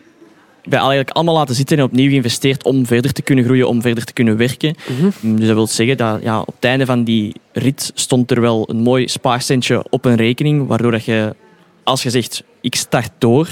wij 0.63 0.79
eigenlijk 0.79 1.09
allemaal 1.09 1.35
laten 1.35 1.55
zitten 1.55 1.77
en 1.77 1.83
opnieuw 1.83 2.09
geïnvesteerd 2.09 2.63
om 2.63 2.85
verder 2.85 3.13
te 3.13 3.21
kunnen 3.21 3.43
groeien, 3.45 3.67
om 3.67 3.81
verder 3.81 4.03
te 4.03 4.13
kunnen 4.13 4.37
werken. 4.37 4.75
Mm 4.87 5.11
-hmm. 5.19 5.35
Dus 5.35 5.45
dat 5.47 5.55
wil 5.55 5.67
zeggen 5.67 5.97
dat 5.97 6.19
ja, 6.21 6.39
op 6.39 6.55
het 6.55 6.65
einde 6.65 6.85
van 6.85 7.03
die 7.03 7.35
rit 7.51 7.91
stond 7.93 8.31
er 8.31 8.41
wel 8.41 8.69
een 8.69 8.81
mooi 8.81 9.07
spaarcentje 9.07 9.85
op 9.89 10.05
een 10.05 10.15
rekening, 10.15 10.67
waardoor 10.67 10.91
dat 10.91 11.05
je 11.05 11.35
als 11.83 12.03
je 12.03 12.09
zegt, 12.09 12.43
ik 12.63 12.75
start 12.75 13.11
door, 13.17 13.49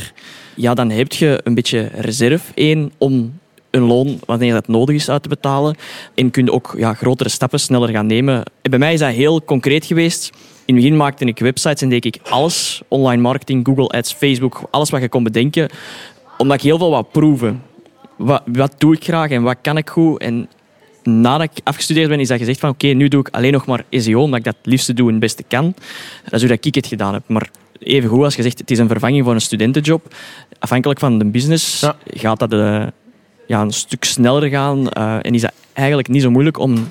ja, 0.55 0.73
dan 0.73 0.89
heb 0.89 1.13
je 1.13 1.39
een 1.43 1.53
beetje 1.53 1.89
reserve. 1.95 2.51
één 2.53 2.91
om 2.97 3.39
een 3.69 3.81
loon, 3.81 4.19
wanneer 4.25 4.53
dat 4.53 4.67
nodig 4.67 4.95
is, 4.95 5.09
uit 5.09 5.23
te 5.23 5.29
betalen. 5.29 5.75
En 6.15 6.31
kun 6.31 6.45
je 6.45 6.51
ook 6.51 6.73
ja, 6.77 6.93
grotere 6.93 7.29
stappen 7.29 7.59
sneller 7.59 7.89
gaan 7.89 8.05
nemen. 8.05 8.43
En 8.61 8.69
bij 8.69 8.79
mij 8.79 8.93
is 8.93 8.99
dat 8.99 9.13
heel 9.13 9.43
concreet 9.43 9.85
geweest. 9.85 10.29
In 10.65 10.75
het 10.75 10.83
begin 10.83 10.97
maakte 10.97 11.25
ik 11.25 11.39
websites 11.39 11.81
en 11.81 11.89
deed 11.89 12.05
ik 12.05 12.19
alles. 12.29 12.81
Online 12.87 13.21
marketing, 13.21 13.65
Google 13.65 13.87
Ads, 13.87 14.13
Facebook, 14.13 14.61
alles 14.69 14.89
wat 14.89 15.01
je 15.01 15.09
kon 15.09 15.23
bedenken. 15.23 15.69
Omdat 16.37 16.57
ik 16.57 16.63
heel 16.63 16.77
veel 16.77 16.89
wou 16.89 17.03
proeven. 17.11 17.63
Wat, 18.17 18.41
wat 18.45 18.73
doe 18.77 18.95
ik 18.95 19.03
graag 19.03 19.29
en 19.29 19.41
wat 19.41 19.57
kan 19.61 19.77
ik 19.77 19.89
goed? 19.89 20.21
En 20.21 20.49
nadat 21.03 21.41
ik 21.41 21.63
afgestudeerd 21.63 22.09
ben, 22.09 22.19
is 22.19 22.27
dat 22.27 22.37
gezegd 22.37 22.59
van 22.59 22.69
oké, 22.69 22.87
nu 22.87 23.07
doe 23.07 23.19
ik 23.19 23.29
alleen 23.31 23.51
nog 23.51 23.65
maar 23.65 23.85
SEO, 23.89 24.21
omdat 24.21 24.39
ik 24.39 24.45
dat 24.45 24.55
het 24.57 24.65
liefste 24.65 24.93
doe 24.93 25.05
en 25.05 25.11
het 25.11 25.21
beste 25.21 25.43
kan. 25.47 25.73
Dat 26.23 26.33
is 26.33 26.39
hoe 26.39 26.49
dat 26.49 26.65
ik 26.65 26.75
het 26.75 26.87
gedaan 26.87 27.13
heb. 27.13 27.23
Maar 27.27 27.49
even 27.83 28.09
goed 28.09 28.23
als 28.23 28.35
je 28.35 28.41
zegt, 28.41 28.59
het 28.59 28.71
is 28.71 28.77
een 28.79 28.87
vervanging 28.87 29.23
voor 29.23 29.33
een 29.33 29.41
studentenjob. 29.41 30.13
Afhankelijk 30.59 30.99
van 30.99 31.17
de 31.19 31.25
business 31.25 31.79
Ja. 31.81 31.95
gaat 32.05 32.39
dat 32.39 32.53
eh, 32.53 32.83
ja, 33.47 33.61
een 33.61 33.71
stuk 33.73 34.03
sneller 34.03 34.49
gaan. 34.49 34.89
eh, 34.89 35.15
en 35.21 35.33
is 35.33 35.41
dat 35.41 35.51
eigenlijk 35.73 36.07
niet 36.07 36.21
zo 36.21 36.29
moeilijk 36.31 36.59
om 36.59 36.89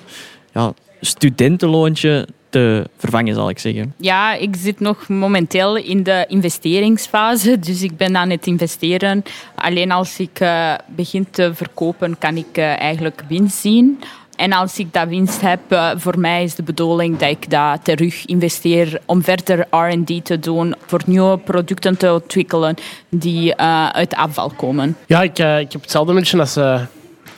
ja, 0.53 0.73
studentenloontje 1.01 2.29
te 2.49 2.89
vervangen, 2.99 3.35
zal 3.35 3.49
ik 3.49 3.59
zeggen. 3.59 3.95
Ja, 3.97 4.35
ik 4.35 4.57
zit 4.59 4.81
nog 4.81 5.09
momenteel 5.09 5.77
in 5.77 6.03
de 6.03 6.25
investeringsfase, 6.29 7.59
dus 7.59 7.83
ik 7.83 7.97
ben 7.97 8.17
aan 8.17 8.31
het 8.31 8.47
investeren. 8.47 9.23
Alleen 9.55 9.91
als 9.93 10.19
ik 10.19 10.41
eh, 10.41 10.75
begin 10.87 11.27
te 11.31 11.55
verkopen, 11.55 12.19
kan 12.19 12.37
ik 12.37 12.47
eh, 12.57 12.81
eigenlijk 12.81 13.23
winst 13.29 13.57
zien. 13.57 13.99
En 14.41 14.53
als 14.53 14.79
ik 14.79 14.93
dat 14.93 15.09
winst 15.09 15.41
heb, 15.41 15.61
eh, 15.69 15.91
voor 15.97 16.19
mij 16.19 16.43
is 16.43 16.55
de 16.55 16.63
bedoeling 16.63 17.19
dat 17.19 17.29
ik 17.29 17.51
dat 17.51 17.85
terug 17.85 18.27
investeer 18.27 19.01
om 19.07 19.23
verder 19.23 19.67
R&D 19.71 20.25
te 20.25 20.39
doen, 20.39 20.75
voor 20.87 21.01
nieuwe 21.07 21.39
producten 21.39 21.97
te 21.97 22.13
ontwikkelen 22.13 22.75
die 23.09 23.55
eh, 23.55 23.89
uit 23.89 24.15
afval 24.15 24.53
komen. 24.57 24.97
Ja, 25.07 25.23
ik, 25.23 25.39
eh, 25.39 25.59
ik 25.59 25.73
heb 25.73 25.81
hetzelfde 25.81 26.15
beetje 26.15 26.39
als, 26.41 26.59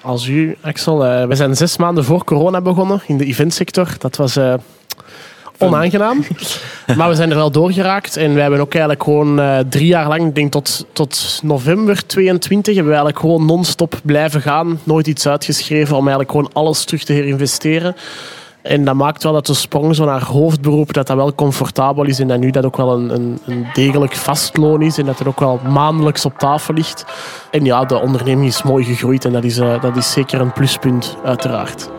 als 0.00 0.26
u, 0.26 0.56
Axel. 0.60 0.98
We 1.28 1.34
zijn 1.34 1.56
zes 1.56 1.76
maanden 1.76 2.04
voor 2.04 2.24
corona 2.24 2.60
begonnen 2.60 3.02
in 3.06 3.16
de 3.16 3.24
eventsector. 3.24 3.88
Dat 3.98 4.16
was 4.16 4.38
onaangenaam. 5.62 6.24
maar 6.96 7.08
we 7.08 7.14
zijn 7.14 7.30
er 7.30 7.36
wel 7.36 7.50
doorgeraakt. 7.50 8.16
En 8.16 8.34
we 8.34 8.40
hebben 8.40 8.60
ook 8.60 8.72
eigenlijk 8.72 9.02
gewoon 9.02 9.40
eh, 9.40 9.58
drie 9.68 9.86
jaar 9.86 10.08
lang, 10.08 10.26
ik 10.26 10.34
denk 10.34 10.52
tot, 10.52 10.86
tot 10.92 11.40
november 11.42 12.06
22, 12.06 12.74
hebben 12.74 12.92
we 12.92 12.98
eigenlijk 12.98 13.18
gewoon 13.18 13.46
non-stop 13.46 14.00
blijven 14.02 14.40
gaan. 14.40 14.80
Nooit 14.84 15.06
iets 15.06 15.28
uitgeschreven 15.28 15.96
om 15.96 16.08
eigenlijk 16.08 16.30
gewoon 16.30 16.50
alles 16.52 16.84
terug 16.84 17.04
te 17.04 17.12
herinvesteren. 17.12 17.96
En 18.62 18.84
dat 18.84 18.94
maakt 18.94 19.22
wel 19.22 19.32
dat 19.32 19.46
de 19.46 19.54
sprong 19.54 19.94
zo 19.94 20.04
naar 20.04 20.24
hoofdberoep, 20.24 20.92
dat 20.92 21.06
dat 21.06 21.16
wel 21.16 21.34
comfortabel 21.34 22.04
is 22.04 22.18
en 22.18 22.28
dat 22.28 22.38
nu 22.38 22.50
dat 22.50 22.64
ook 22.64 22.76
wel 22.76 22.92
een, 22.92 23.14
een, 23.14 23.38
een 23.46 23.66
degelijk 23.72 24.16
vastloon 24.16 24.82
is 24.82 24.98
en 24.98 25.06
dat 25.06 25.20
er 25.20 25.28
ook 25.28 25.40
wel 25.40 25.60
maandelijks 25.68 26.24
op 26.24 26.38
tafel 26.38 26.74
ligt. 26.74 27.04
En 27.50 27.64
ja, 27.64 27.84
de 27.84 28.00
onderneming 28.00 28.48
is 28.48 28.62
mooi 28.62 28.84
gegroeid 28.84 29.24
en 29.24 29.32
dat 29.32 29.44
is, 29.44 29.58
eh, 29.58 29.80
dat 29.80 29.96
is 29.96 30.12
zeker 30.12 30.40
een 30.40 30.52
pluspunt, 30.52 31.16
uiteraard. 31.24 31.90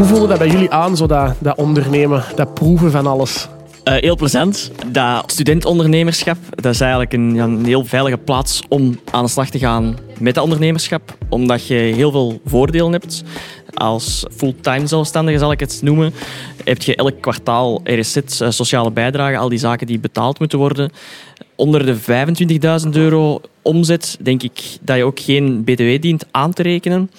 Hoe 0.00 0.08
voelde 0.08 0.26
dat 0.26 0.38
bij 0.38 0.48
jullie 0.48 0.70
aan, 0.70 0.96
zo 0.96 1.06
dat, 1.06 1.34
dat 1.38 1.56
ondernemen, 1.56 2.24
dat 2.34 2.54
proeven 2.54 2.90
van 2.90 3.06
alles? 3.06 3.48
Eh, 3.84 3.94
heel 3.94 4.16
plezant. 4.16 4.70
Dat 4.86 5.32
studentondernemerschap, 5.32 6.36
dat 6.50 6.74
is 6.74 6.80
eigenlijk 6.80 7.12
een, 7.12 7.36
een 7.36 7.64
heel 7.64 7.84
veilige 7.84 8.18
plaats 8.18 8.62
om 8.68 9.00
aan 9.10 9.24
de 9.24 9.30
slag 9.30 9.50
te 9.50 9.58
gaan 9.58 9.96
met 10.18 10.34
dat 10.34 10.44
ondernemerschap. 10.44 11.16
Omdat 11.28 11.66
je 11.66 11.74
heel 11.74 12.10
veel 12.10 12.40
voordelen 12.44 12.92
hebt. 12.92 13.22
Als 13.74 14.24
fulltime 14.36 14.86
zelfstandige 14.86 15.38
zal 15.38 15.52
ik 15.52 15.60
het 15.60 15.80
noemen, 15.82 16.12
heb 16.64 16.82
je 16.82 16.96
elk 16.96 17.20
kwartaal 17.20 17.80
RSZ, 17.84 18.16
eh, 18.16 18.50
sociale 18.50 18.90
bijdrage, 18.90 19.36
al 19.36 19.48
die 19.48 19.58
zaken 19.58 19.86
die 19.86 19.98
betaald 19.98 20.38
moeten 20.38 20.58
worden. 20.58 20.90
Onder 21.54 21.86
de 21.86 21.96
25.000 21.96 22.96
euro 22.96 23.40
omzet 23.62 24.18
denk 24.20 24.42
ik 24.42 24.60
dat 24.80 24.96
je 24.96 25.04
ook 25.04 25.20
geen 25.20 25.64
btw 25.64 26.00
dient 26.00 26.24
aan 26.30 26.52
te 26.52 26.62
rekenen. 26.62 27.10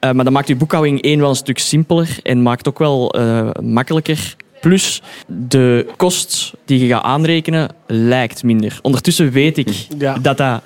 Eh, 0.00 0.10
maar 0.12 0.24
dat 0.24 0.32
maakt 0.32 0.48
je 0.48 0.56
boekhouding 0.56 1.02
één 1.02 1.20
wel 1.20 1.28
een 1.28 1.34
stuk 1.36 1.58
simpeler 1.58 2.18
en 2.22 2.42
maakt 2.42 2.68
ook 2.68 2.78
wel 2.78 3.10
eh, 3.14 3.50
makkelijker. 3.62 4.36
Plus, 4.60 5.02
de 5.26 5.86
kost 5.96 6.52
die 6.64 6.78
je 6.80 6.86
gaat 6.86 7.02
aanrekenen 7.02 7.68
lijkt 7.86 8.42
minder. 8.42 8.78
Ondertussen 8.82 9.30
weet 9.30 9.58
ik 9.58 9.86
Ja. 9.98 10.18
dat 10.18 10.36
dat 10.36 10.62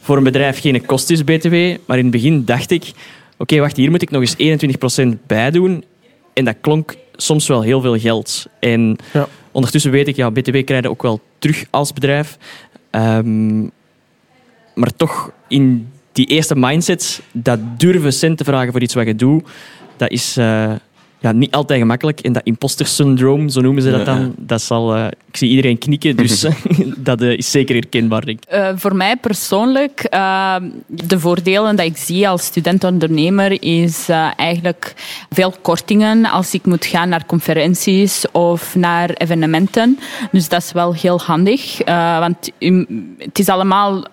voor 0.00 0.16
een 0.16 0.22
bedrijf 0.24 0.60
geen 0.60 0.86
kost 0.86 1.10
is, 1.10 1.24
BTW. 1.24 1.54
Maar 1.86 1.96
in 1.98 2.02
het 2.02 2.10
begin 2.12 2.44
dacht 2.44 2.70
ik, 2.70 2.92
oké, 3.36 3.58
wacht, 3.58 3.76
hier 3.76 3.90
moet 3.90 4.02
ik 4.02 4.10
nog 4.10 4.20
eens 4.20 4.36
21% 4.36 5.26
bij 5.26 5.50
doen. 5.50 5.84
En 6.32 6.44
dat 6.44 6.56
klonk 6.60 6.94
soms 7.16 7.46
wel 7.46 7.62
heel 7.62 7.80
veel 7.80 7.98
geld. 7.98 8.46
En 8.60 8.96
Ja. 9.12 9.28
ondertussen 9.52 9.90
weet 9.90 10.08
ik, 10.08 10.16
ja, 10.16 10.30
BTW 10.30 10.64
krijg 10.64 10.82
je 10.82 10.90
ook 10.90 11.02
wel 11.02 11.20
terug 11.38 11.64
als 11.70 11.92
bedrijf. 11.92 12.36
Ehm, 12.90 13.60
maar 14.74 14.92
toch 14.96 15.30
in 15.48 15.88
die 16.16 16.26
eerste 16.26 16.56
mindset, 16.56 17.22
dat 17.32 17.58
durven 17.76 18.12
cent 18.12 18.38
te 18.38 18.44
vragen 18.44 18.72
voor 18.72 18.82
iets 18.82 18.94
wat 18.94 19.06
je 19.06 19.14
doet, 19.14 19.48
dat 19.96 20.10
is 20.10 20.36
eh, 20.36 20.72
ja, 21.18 21.32
niet 21.32 21.54
altijd 21.54 21.80
gemakkelijk. 21.80 22.20
En 22.20 22.32
dat 22.32 22.42
imposter 22.44 22.86
syndroom, 22.86 23.48
zo 23.48 23.60
noemen 23.60 23.82
ze 23.82 23.90
dat 23.90 24.04
dan, 24.04 24.34
dat 24.38 24.62
zal... 24.62 24.94
eh, 24.94 25.06
ik 25.06 25.36
zie 25.36 25.48
iedereen 25.48 25.78
knikken, 25.78 26.16
dus 26.16 26.46
dat 27.08 27.20
eh, 27.20 27.30
is 27.30 27.50
zeker 27.50 27.74
herkenbaar, 27.74 28.24
denk 28.24 28.38
ik. 28.38 28.48
Eh, 28.48 28.68
voor 28.74 28.96
mij 28.96 29.16
persoonlijk, 29.16 30.06
de 30.86 31.18
voordelen 31.18 31.76
dat 31.76 31.86
ik 31.86 31.96
zie 31.96 32.28
als 32.28 32.44
student-ondernemer 32.44 33.62
is 33.62 34.08
eigenlijk 34.36 34.94
veel 35.30 35.54
kortingen 35.62 36.24
als 36.24 36.54
ik 36.54 36.66
moet 36.66 36.86
gaan 36.86 37.08
naar 37.08 37.26
conferenties 37.26 38.24
of 38.32 38.74
naar 38.74 39.10
evenementen. 39.10 39.98
Dus 40.32 40.48
dat 40.48 40.62
is 40.62 40.72
wel 40.72 40.94
heel 40.94 41.20
handig, 41.20 41.80
eh, 41.80 42.18
want 42.18 42.50
het 43.18 43.38
is 43.38 43.48
allemaal 43.48 44.04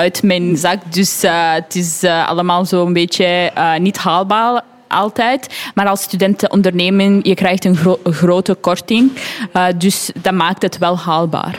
uit 0.00 0.22
mijn 0.22 0.56
zak, 0.56 0.92
dus 0.92 1.22
eh, 1.22 1.52
het 1.52 1.74
is 1.74 2.02
eh, 2.02 2.28
allemaal 2.28 2.64
zo'n 2.64 2.92
beetje 2.92 3.24
eh, 3.24 3.76
niet 3.76 3.98
haalbaar 3.98 4.62
altijd. 4.88 5.70
Maar 5.74 5.86
als 5.86 6.02
studentenonderneming, 6.02 7.26
je 7.26 7.34
krijgt 7.34 7.64
een, 7.64 7.78
een 8.02 8.12
grote 8.12 8.54
korting. 8.54 9.12
Dus 9.76 10.10
dat 10.22 10.32
maakt 10.32 10.62
het 10.62 10.78
wel 10.78 10.98
haalbaar. 10.98 11.58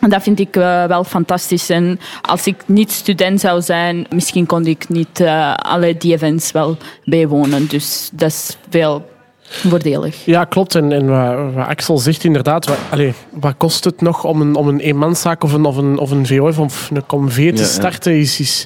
En 0.00 0.10
dat 0.10 0.22
vind 0.22 0.40
ik 0.40 0.54
wel 0.86 1.04
fantastisch. 1.04 1.70
En 1.70 2.00
als 2.22 2.46
ik 2.46 2.62
niet 2.66 2.92
student 2.92 3.40
zou 3.40 3.62
zijn, 3.62 4.06
misschien 4.10 4.46
kon 4.46 4.66
ik 4.66 4.88
niet 4.88 5.22
alle 5.56 5.96
die 5.96 6.12
events 6.12 6.52
wel 6.52 6.76
bijwonen. 7.04 7.66
Dus 7.66 8.10
dat 8.12 8.30
is 8.30 8.56
veel 8.68 9.11
voordelig. 9.54 10.24
Ja, 10.24 10.44
klopt. 10.44 10.74
En, 10.74 10.92
en 10.92 11.06
wat, 11.06 11.54
wat 11.54 11.66
Axel 11.66 11.98
zegt 11.98 12.24
inderdaad, 12.24 12.66
wat, 12.66 12.78
allee, 12.90 13.14
wat 13.30 13.54
kost 13.56 13.84
het 13.84 14.00
nog 14.00 14.24
om 14.24 14.40
een, 14.40 14.54
om 14.54 14.68
een 14.68 14.80
eenmanszaak 14.80 15.44
of 15.44 15.52
een, 15.52 15.64
of 15.64 15.76
een, 15.76 15.98
of 15.98 16.10
een 16.10 16.26
VOF 16.26 16.58
of 16.58 16.90
een 16.90 17.06
conv 17.06 17.36
te 17.54 17.62
ja. 17.62 17.68
starten? 17.68 18.18
Is, 18.18 18.40
is, 18.40 18.64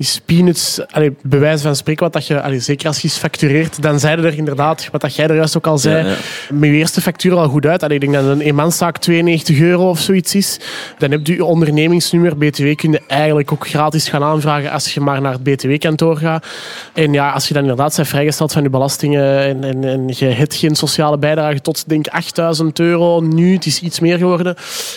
is 0.00 0.20
peanuts, 0.24 0.80
allee, 0.90 1.16
bij 1.22 1.38
wijze 1.38 1.62
van 1.62 1.76
spreken, 1.76 2.02
wat 2.02 2.12
dat 2.12 2.26
je, 2.26 2.42
allee, 2.42 2.60
zeker 2.60 2.86
als 2.86 3.00
je 3.00 3.08
iets 3.08 3.16
factureert, 3.16 3.82
dan 3.82 4.00
zeiden 4.00 4.24
er 4.24 4.36
inderdaad, 4.36 4.88
wat 4.92 5.00
dat 5.00 5.14
jij 5.14 5.26
er 5.26 5.34
juist 5.34 5.56
ook 5.56 5.66
al 5.66 5.78
zei, 5.78 6.06
Ja, 6.06 6.16
je 6.60 6.72
eerste 6.72 7.00
factuur 7.00 7.34
al 7.34 7.48
goed 7.48 7.66
uit. 7.66 7.82
Allee, 7.82 7.98
ik 7.98 8.00
denk 8.00 8.14
dat 8.14 8.24
een 8.24 8.40
eenmanszaak 8.40 8.98
92 8.98 9.60
euro 9.60 9.88
of 9.88 10.00
zoiets 10.00 10.34
is. 10.34 10.60
Dan 10.98 11.10
heb 11.10 11.26
je 11.26 11.34
je 11.34 11.44
ondernemingsnummer, 11.44 12.36
BTW, 12.36 12.74
kun 12.74 12.92
je 12.92 13.00
eigenlijk 13.06 13.52
ook 13.52 13.68
gratis 13.68 14.08
gaan 14.08 14.22
aanvragen 14.22 14.70
als 14.70 14.94
je 14.94 15.00
maar 15.00 15.20
naar 15.20 15.32
het 15.32 15.42
BTW-kantoor 15.42 16.16
gaat. 16.16 16.46
En 16.94 17.12
ja, 17.12 17.30
als 17.30 17.48
je 17.48 17.54
dan 17.54 17.62
inderdaad 17.62 17.96
bent 17.96 18.08
vrijgesteld 18.08 18.52
van 18.52 18.62
je 18.62 18.70
belastingen 18.70 19.38
en, 19.38 19.64
en, 19.64 19.84
en 19.84 20.08
je 20.08 20.24
hebt 20.24 20.54
geen 20.54 20.74
sociale 20.74 21.18
bijdrage 21.18 21.60
tot, 21.60 21.88
denk 21.88 22.06
8000 22.06 22.78
euro 22.78 23.20
nu, 23.20 23.54
het 23.54 23.66
is 23.66 23.80
iets 23.80 24.00
meer 24.00 24.18
geworden, 24.18 24.54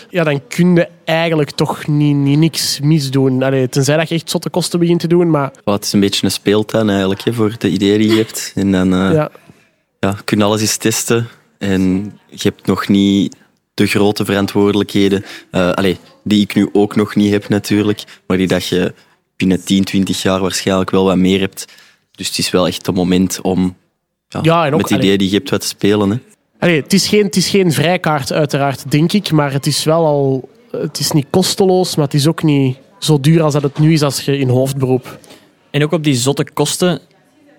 ja, 0.10 0.24
dan 0.24 0.41
kun 0.48 0.75
je 0.75 0.88
eigenlijk 1.05 1.51
toch 1.51 1.88
niet, 1.88 2.15
niet 2.15 2.38
niks 2.38 2.79
misdoen. 2.79 3.43
Allee, 3.43 3.69
tenzij 3.69 3.98
dat 3.98 4.10
je 4.10 4.15
echt 4.15 4.29
zotte 4.29 4.50
kosten 4.50 4.79
begint 4.79 5.00
te 5.00 5.07
doen, 5.07 5.29
maar 5.29 5.51
Wel, 5.63 5.74
het 5.74 5.83
is 5.83 5.93
een 5.93 6.00
beetje 6.00 6.25
een 6.25 6.31
speeltuin 6.31 6.89
eigenlijk 6.89 7.24
hè, 7.24 7.33
voor 7.33 7.55
de 7.57 7.69
ideeën 7.69 7.98
die 7.98 8.10
je 8.10 8.15
hebt. 8.15 8.51
En 8.55 8.72
dan 8.72 8.93
eh, 8.93 9.13
ja. 9.13 9.31
ja, 10.00 10.17
kun 10.25 10.38
je 10.38 10.43
alles 10.43 10.62
eens 10.62 10.77
testen. 10.77 11.27
En 11.57 12.03
je 12.29 12.39
hebt 12.41 12.65
nog 12.65 12.88
niet 12.88 13.36
de 13.74 13.88
grote 13.88 14.25
verantwoordelijkheden, 14.25 15.25
allee, 15.51 15.98
die 16.24 16.41
ik 16.41 16.55
nu 16.55 16.69
ook 16.74 16.95
nog 16.95 17.15
niet 17.15 17.31
heb 17.31 17.50
natuurlijk, 17.50 18.03
maar 18.27 18.38
die 18.38 18.48
dat 18.48 18.67
je 18.67 18.93
binnen 19.36 19.63
10, 19.63 19.83
20 19.83 20.22
jaar 20.22 20.39
waarschijnlijk 20.39 20.89
wel 20.89 21.03
wat 21.03 21.17
meer 21.17 21.39
hebt. 21.39 21.65
Dus 22.12 22.27
het 22.27 22.38
is 22.38 22.51
wel 22.51 22.67
echt 22.67 22.86
het 22.86 22.95
moment 22.95 23.41
om 23.41 23.75
ja, 24.27 24.39
Ja, 24.43 24.65
en 24.65 24.74
ook, 24.74 24.81
met 24.81 24.89
ideeën 24.89 25.17
die 25.17 25.29
je 25.29 25.36
hebt 25.36 25.50
wat 25.50 25.62
te 25.62 25.67
spelen. 25.67 26.10
Hè. 26.10 26.17
Allee, 26.60 26.81
het, 26.81 26.93
is 26.93 27.07
geen, 27.07 27.24
het 27.24 27.36
is 27.36 27.50
geen 27.50 27.72
vrijkaart, 27.72 28.31
uiteraard, 28.31 28.91
denk 28.91 29.13
ik. 29.13 29.31
Maar 29.31 29.51
het 29.51 29.65
is 29.65 29.83
wel 29.83 30.05
al. 30.05 30.50
Het 30.77 31.00
is 31.00 31.12
niet 31.12 31.25
kosteloos, 31.30 31.96
maar 31.96 32.06
het 32.06 32.13
is 32.13 32.27
ook 32.27 32.44
niet 32.44 32.77
zo 33.00 33.20
duur 33.20 33.42
als 33.42 33.53
dat 33.53 33.63
het 33.63 33.80
nu 33.80 33.94
is 33.94 34.01
als 34.01 34.22
je 34.25 34.38
in 34.38 34.50
hoofdberoep. 34.50 35.20
En 35.72 35.84
ook 35.84 35.92
op 35.92 36.03
die 36.03 36.15
zotte 36.15 36.46
kosten. 36.53 37.00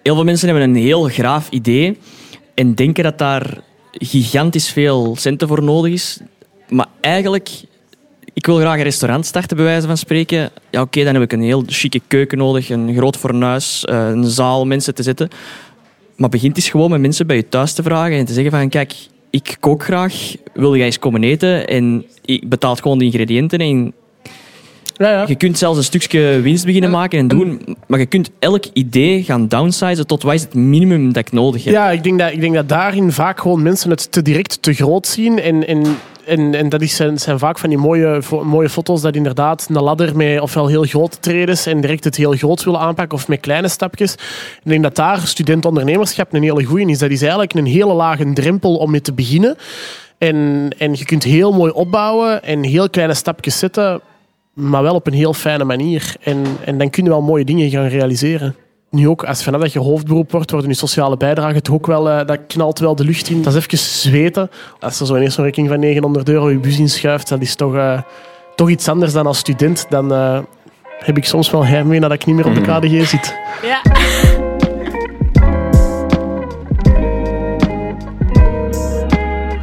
Heel 0.02 0.14
veel 0.14 0.24
mensen 0.24 0.48
hebben 0.48 0.68
een 0.68 0.82
heel 0.82 1.02
graaf 1.02 1.50
idee 1.50 1.98
en 2.54 2.74
denken 2.74 3.04
dat 3.04 3.18
daar 3.18 3.62
gigantisch 3.92 4.68
veel 4.68 5.16
centen 5.16 5.48
voor 5.48 5.62
nodig 5.62 5.92
is. 5.92 6.20
Maar 6.68 6.86
eigenlijk, 7.00 7.50
ik 8.32 8.46
wil 8.46 8.56
graag 8.56 8.76
een 8.76 8.82
restaurant 8.82 9.26
starten, 9.26 9.56
bij 9.56 9.66
wijze 9.66 9.86
van 9.86 9.96
spreken. 9.96 10.50
Ja, 10.70 10.80
oké, 10.80 11.04
dan 11.04 11.14
heb 11.14 11.22
ik 11.22 11.32
een 11.32 11.42
heel 11.42 11.62
chique 11.66 12.00
keuken 12.08 12.38
nodig, 12.38 12.70
een 12.70 12.94
groot 12.96 13.16
fornuis, 13.16 13.84
eh, 13.84 14.08
een 14.08 14.24
zaal, 14.24 14.66
mensen 14.66 14.94
te 14.94 15.02
zetten. 15.02 15.28
Maar 16.16 16.28
begint 16.28 16.56
eens 16.56 16.68
gewoon 16.68 16.90
met 16.90 17.00
mensen 17.00 17.26
bij 17.26 17.36
je 17.36 17.48
thuis 17.48 17.72
te 17.72 17.82
vragen 17.82 18.16
en 18.16 18.24
te 18.24 18.32
zeggen 18.32 18.52
van, 18.52 18.68
kijk, 18.68 18.94
ik 19.34 19.56
kook 19.60 19.82
graag, 19.82 20.34
wil 20.52 20.76
jij 20.76 20.86
eens 20.86 20.98
komen 20.98 21.24
eten? 21.24 21.68
En 21.68 22.04
ik 22.24 22.48
betaal 22.48 22.76
gewoon 22.76 22.98
de 22.98 23.04
ingrediënten 23.04 23.58
en 23.58 23.92
Ja, 24.96 25.10
ja. 25.10 25.24
Je 25.26 25.34
kunt 25.34 25.58
zelfs 25.58 25.78
een 25.78 25.84
stukje 25.84 26.40
winst 26.40 26.64
beginnen 26.64 26.90
maken 26.90 27.18
en 27.18 27.28
doen, 27.28 27.76
maar 27.86 27.98
je 27.98 28.06
kunt 28.06 28.30
elk 28.38 28.64
idee 28.72 29.22
gaan 29.22 29.48
downsizen 29.48 30.06
tot 30.06 30.22
wat 30.22 30.34
is 30.34 30.42
het 30.42 30.54
minimum 30.54 31.12
dat 31.12 31.26
ik 31.26 31.32
nodig 31.32 31.64
heb. 31.64 31.72
Ja, 31.72 31.90
ik 31.90 32.02
denk, 32.02 32.18
dat, 32.18 32.32
ik 32.32 32.40
denk 32.40 32.54
dat 32.54 32.68
daarin 32.68 33.12
vaak 33.12 33.40
gewoon 33.40 33.62
mensen 33.62 33.90
het 33.90 34.12
te 34.12 34.22
direct 34.22 34.62
te 34.62 34.72
groot 34.72 35.06
zien. 35.06 35.40
En, 35.40 35.66
en, 35.66 35.84
en, 36.26 36.54
en 36.54 36.68
dat 36.68 36.82
is, 36.82 36.96
zijn, 36.96 37.18
zijn 37.18 37.38
vaak 37.38 37.58
van 37.58 37.68
die 37.68 37.78
mooie, 37.78 38.20
mooie 38.44 38.68
foto's 38.68 39.00
dat 39.00 39.16
inderdaad 39.16 39.66
een 39.68 39.82
ladder 39.82 40.16
met 40.16 40.40
ofwel 40.40 40.66
heel 40.66 40.84
grote 40.84 41.18
tredes 41.20 41.66
en 41.66 41.80
direct 41.80 42.04
het 42.04 42.16
heel 42.16 42.32
groot 42.32 42.64
willen 42.64 42.80
aanpakken 42.80 43.18
of 43.18 43.28
met 43.28 43.40
kleine 43.40 43.68
stapjes. 43.68 44.12
Ik 44.12 44.60
denk 44.62 44.82
dat 44.82 44.96
daar 44.96 45.20
student-ondernemerschap 45.20 46.32
een 46.32 46.42
hele 46.42 46.64
goeie 46.64 46.88
is. 46.88 46.98
Dat 46.98 47.10
is 47.10 47.20
eigenlijk 47.20 47.54
een 47.54 47.66
hele 47.66 47.92
lage 47.92 48.32
drempel 48.32 48.76
om 48.76 48.90
mee 48.90 49.00
te 49.00 49.12
beginnen. 49.12 49.56
En, 50.18 50.68
en 50.78 50.94
je 50.94 51.04
kunt 51.04 51.22
heel 51.22 51.52
mooi 51.52 51.72
opbouwen 51.72 52.42
en 52.42 52.62
heel 52.62 52.90
kleine 52.90 53.14
stapjes 53.14 53.58
zetten, 53.58 54.00
maar 54.54 54.82
wel 54.82 54.94
op 54.94 55.06
een 55.06 55.12
heel 55.12 55.34
fijne 55.34 55.64
manier. 55.64 56.16
En, 56.20 56.44
en 56.64 56.78
dan 56.78 56.90
kun 56.90 57.04
je 57.04 57.10
wel 57.10 57.22
mooie 57.22 57.44
dingen 57.44 57.70
gaan 57.70 57.86
realiseren. 57.86 58.54
Nu 58.90 59.08
ook, 59.08 59.24
als 59.24 59.42
vanaf 59.42 59.60
dat 59.60 59.72
je 59.72 59.78
hoofdberoep 59.78 60.30
wordt, 60.30 60.50
worden 60.50 60.70
je 60.70 60.76
sociale 60.76 61.16
bijdrage 61.16 61.60
toch 61.60 61.74
ook 61.74 61.86
wel, 61.86 62.10
eh, 62.10 62.26
dat 62.26 62.38
knalt 62.46 62.78
wel 62.78 62.94
de 62.94 63.04
lucht 63.04 63.28
in. 63.28 63.42
Dat 63.42 63.54
is 63.54 63.64
even 63.64 63.78
zweten. 63.78 64.50
Als 64.80 65.00
er 65.00 65.06
zo 65.06 65.16
ineens 65.16 65.36
een 65.36 65.44
rekening 65.44 65.70
van 65.70 65.80
900 65.80 66.28
euro 66.28 66.50
je 66.50 66.58
bus 66.58 66.78
inschuift, 66.78 67.28
dat 67.28 67.40
is 67.40 67.54
toch, 67.54 67.74
eh, 67.74 68.00
toch 68.54 68.70
iets 68.70 68.88
anders 68.88 69.12
dan 69.12 69.26
als 69.26 69.38
student. 69.38 69.86
Dan 69.88 70.12
eh, 70.12 70.38
heb 70.98 71.16
ik 71.16 71.24
soms 71.24 71.50
wel 71.50 71.64
heimwee 71.64 72.00
nadat 72.00 72.20
ik 72.20 72.26
niet 72.26 72.36
meer 72.36 72.46
op 72.46 72.54
de 72.54 72.60
KDG 72.60 73.08
zit. 73.08 73.34
Ja. 73.62 73.80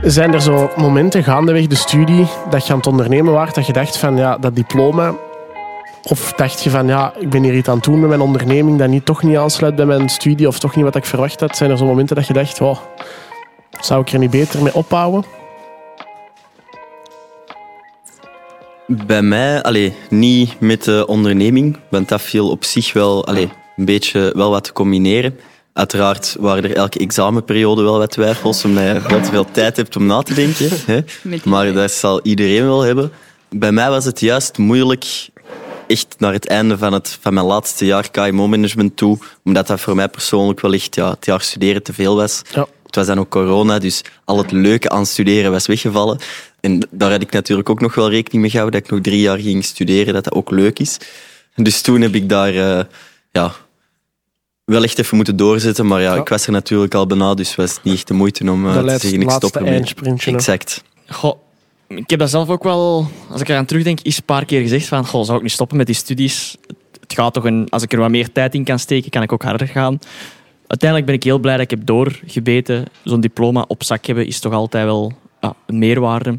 Zijn 0.04 0.34
er 0.34 0.42
zo 0.42 0.72
momenten 0.78 1.24
gaandeweg 1.24 1.68
de 1.68 1.76
studie 1.76 2.28
dat 2.50 2.66
je 2.66 2.72
aan 2.72 2.78
het 2.78 2.88
ondernemen 2.88 3.34
waart, 3.34 3.56
dat 3.56 3.66
je 3.66 3.74
dacht 3.74 3.98
van 3.98 4.18
ja, 4.18 4.38
dat 4.38 4.56
diploma... 4.56 5.16
Of 6.04 6.34
dacht 6.34 6.64
je 6.64 6.70
van 6.70 6.88
ja, 6.88 7.14
ik 7.20 7.30
ben 7.30 7.44
hier 7.44 7.54
iets 7.54 7.68
aan 7.68 7.76
het 7.76 7.84
doen 7.84 8.00
met 8.00 8.10
mijn 8.10 8.22
onderneming 8.22 8.80
dat 8.80 8.90
niet, 8.90 9.06
toch 9.06 9.24
niet 9.24 9.38
aansluit 9.38 9.76
bij 9.76 9.86
mijn 9.86 10.10
studie 10.10 10.48
of 10.48 10.60
toch 10.60 10.76
niet 10.76 10.86
wat 10.86 10.96
ik 10.96 11.06
verwacht 11.06 11.40
had? 11.40 11.58
Zijn 11.58 11.72
er 11.72 11.78
zo 11.78 11.86
momenten 11.86 12.16
dat 12.16 12.28
je 12.28 12.34
dacht, 12.34 12.62
oh, 12.62 12.78
zou 13.80 14.02
ik 14.02 14.12
er 14.12 14.20
niet 14.20 14.32
beter 14.32 14.64
mee 14.64 14.76
ophouden? 14.76 15.24
Bij 18.88 19.22
mij, 19.22 19.64
allee, 19.64 19.94
niet 20.10 20.60
met 20.60 20.84
de 20.84 21.04
onderneming, 21.08 21.78
want 21.90 22.10
dat 22.10 22.22
viel 22.22 22.50
op 22.50 22.64
zich 22.64 22.94
wel 22.94 23.26
allee, 23.26 23.50
een 23.78 23.86
beetje 23.86 24.32
wel 24.36 24.50
wat 24.50 24.64
te 24.64 24.74
combineren. 24.74 25.40
Uiteraard 25.74 26.36
waren 26.40 26.64
er 26.64 26.76
elke 26.76 27.00
examenperiode 27.00 27.82
wel 27.82 27.98
wat 27.98 28.12
twijfels, 28.12 28.66
omdat 28.66 28.84
je 28.84 29.02
veel 29.02 29.22
te 29.22 29.30
veel 29.30 29.52
tijd 29.52 29.78
hebt 29.78 29.96
om 29.96 30.06
na 30.06 30.22
te 30.22 30.34
denken. 30.34 30.70
Hè? 30.86 31.00
Maar 31.44 31.74
dat 31.74 31.92
zal 31.92 32.20
iedereen 32.24 32.66
wel 32.66 32.82
hebben. 32.82 33.12
Bij 33.50 33.72
mij 33.72 33.90
was 33.90 34.06
het 34.06 34.20
juist 34.20 34.58
moeilijk, 34.58 35.30
echt 35.88 36.16
naar 36.18 36.34
het 36.34 36.48
einde 36.48 36.78
van, 36.78 36.94
het, 36.94 37.18
van 37.22 37.34
mijn 37.34 37.46
laatste 37.46 37.86
jaar 37.86 38.12
KMO-management 38.12 38.98
toe, 38.98 39.18
omdat 39.44 39.68
dat 39.68 39.80
voor 39.80 39.96
mij 39.96 40.08
persoonlijk 40.10 40.60
wel 40.60 40.74
echt 40.74 40.96
ja, 40.96 41.10
het 41.10 41.26
jaar 41.26 41.42
studeren 41.42 41.84
te 41.84 41.94
veel 41.94 42.16
was. 42.16 42.42
Ja. 42.54 42.68
Het 42.86 42.96
was 42.96 43.06
dan 43.06 43.20
ook 43.20 43.30
corona, 43.30 43.80
dus 43.80 44.02
al 44.26 44.38
het 44.38 44.52
leuke 44.52 44.90
aan 44.90 45.06
studeren 45.06 45.52
was 45.52 45.68
weggevallen. 45.68 46.20
En 46.60 46.88
daar 46.90 47.12
had 47.12 47.22
ik 47.22 47.32
natuurlijk 47.32 47.70
ook 47.70 47.82
nog 47.82 47.96
wel 47.96 48.10
rekening 48.10 48.42
mee 48.42 48.52
gehouden 48.52 48.80
dat 48.80 48.90
ik 48.90 48.96
nog 48.96 49.06
drie 49.06 49.22
jaar 49.22 49.40
ging 49.40 49.66
studeren, 49.66 50.14
dat 50.14 50.24
dat 50.24 50.34
ook 50.34 50.52
leuk 50.52 50.80
is. 50.80 50.98
Dus 51.56 51.82
toen 51.82 52.02
heb 52.02 52.16
ik 52.16 52.30
daar 52.30 52.56
eh, 52.56 52.84
ja, 53.32 53.54
wel 54.66 54.84
echt 54.84 55.00
even 55.00 55.16
moeten 55.16 55.36
doorzetten. 55.36 55.88
Maar 55.88 56.02
ja, 56.02 56.14
Ja. 56.14 56.22
ik 56.22 56.30
was 56.30 56.46
er 56.46 56.52
natuurlijk 56.52 56.94
al 56.94 57.08
bijna, 57.08 57.34
dus 57.34 57.56
was 57.56 57.74
het 57.74 57.84
niet 57.84 57.94
echt 57.94 58.08
de 58.08 58.14
moeite 58.14 58.52
om 58.52 58.68
eh, 58.68 58.74
De 58.74 58.84
te 58.84 58.90
zeggen 58.90 59.22
ik 59.22 59.30
stop 59.30 59.56
laatste 59.56 59.60
ermee. 59.60 60.36
Exact. 60.36 60.84
Goh, 61.08 61.36
ik 61.88 62.10
heb 62.10 62.20
dat 62.20 62.30
zelf 62.30 62.50
ook 62.50 62.64
wel, 62.64 63.08
als 63.30 63.42
ik 63.42 63.50
eraan 63.50 63.66
terugdenk, 63.66 64.00
eens 64.04 64.18
een 64.18 64.24
paar 64.24 64.46
keer 64.46 64.62
gezegd 64.62 64.88
van, 64.88 65.06
goh, 65.08 65.24
zou 65.26 65.38
ik 65.38 65.44
niet 65.44 65.52
stoppen 65.52 65.78
met 65.78 65.86
die 65.86 65.96
studies? 65.96 66.58
Het 67.02 67.14
gaat 67.14 67.34
toch 67.34 67.44
een, 67.46 67.68
als 67.70 67.84
ik 67.84 67.94
er 67.94 68.00
wat 68.00 68.10
meer 68.10 68.32
tijd 68.32 68.54
in 68.54 68.64
kan 68.64 68.80
steken, 68.80 69.10
kan 69.10 69.22
ik 69.22 69.32
ook 69.32 69.44
harder 69.44 69.68
gaan. 69.68 70.00
Uiteindelijk 70.68 71.06
ben 71.10 71.20
ik 71.20 71.24
heel 71.24 71.40
blij 71.40 71.54
dat 71.54 71.64
ik 71.64 71.70
heb 71.70 71.86
doorgebeten. 71.86 72.86
Zo'n 73.04 73.22
diploma 73.22 73.66
op 73.68 73.84
zak 73.84 74.06
hebben 74.06 74.26
is 74.28 74.40
toch 74.40 74.54
altijd 74.54 74.86
wel 74.86 75.14
ja, 75.42 75.54
een 75.68 75.78
meerwaarde. 75.80 76.30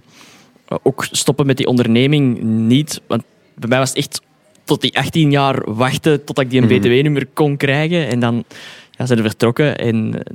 Uh, 0.68 0.78
Ook 0.82 1.06
stoppen 1.10 1.46
met 1.46 1.56
die 1.56 1.66
onderneming 1.66 2.42
niet, 2.42 3.00
want 3.06 3.22
bij 3.54 3.68
mij 3.68 3.78
was 3.78 3.88
het 3.88 3.98
echt 3.98 4.20
tot 4.64 4.80
die 4.80 4.98
18 4.98 5.30
jaar 5.30 5.74
wachten 5.74 6.24
totdat 6.24 6.44
ik 6.44 6.50
die 6.50 6.60
een 6.60 6.66
Mhm. 6.68 6.78
btw-nummer 6.80 7.26
kon 7.32 7.56
krijgen. 7.56 8.08
En 8.08 8.20
dan 8.20 8.44
ja, 8.90 9.06
zijn 9.06 9.18
we 9.22 9.24
vertrokken. 9.28 9.78
En 9.78 10.14
eh, 10.14 10.32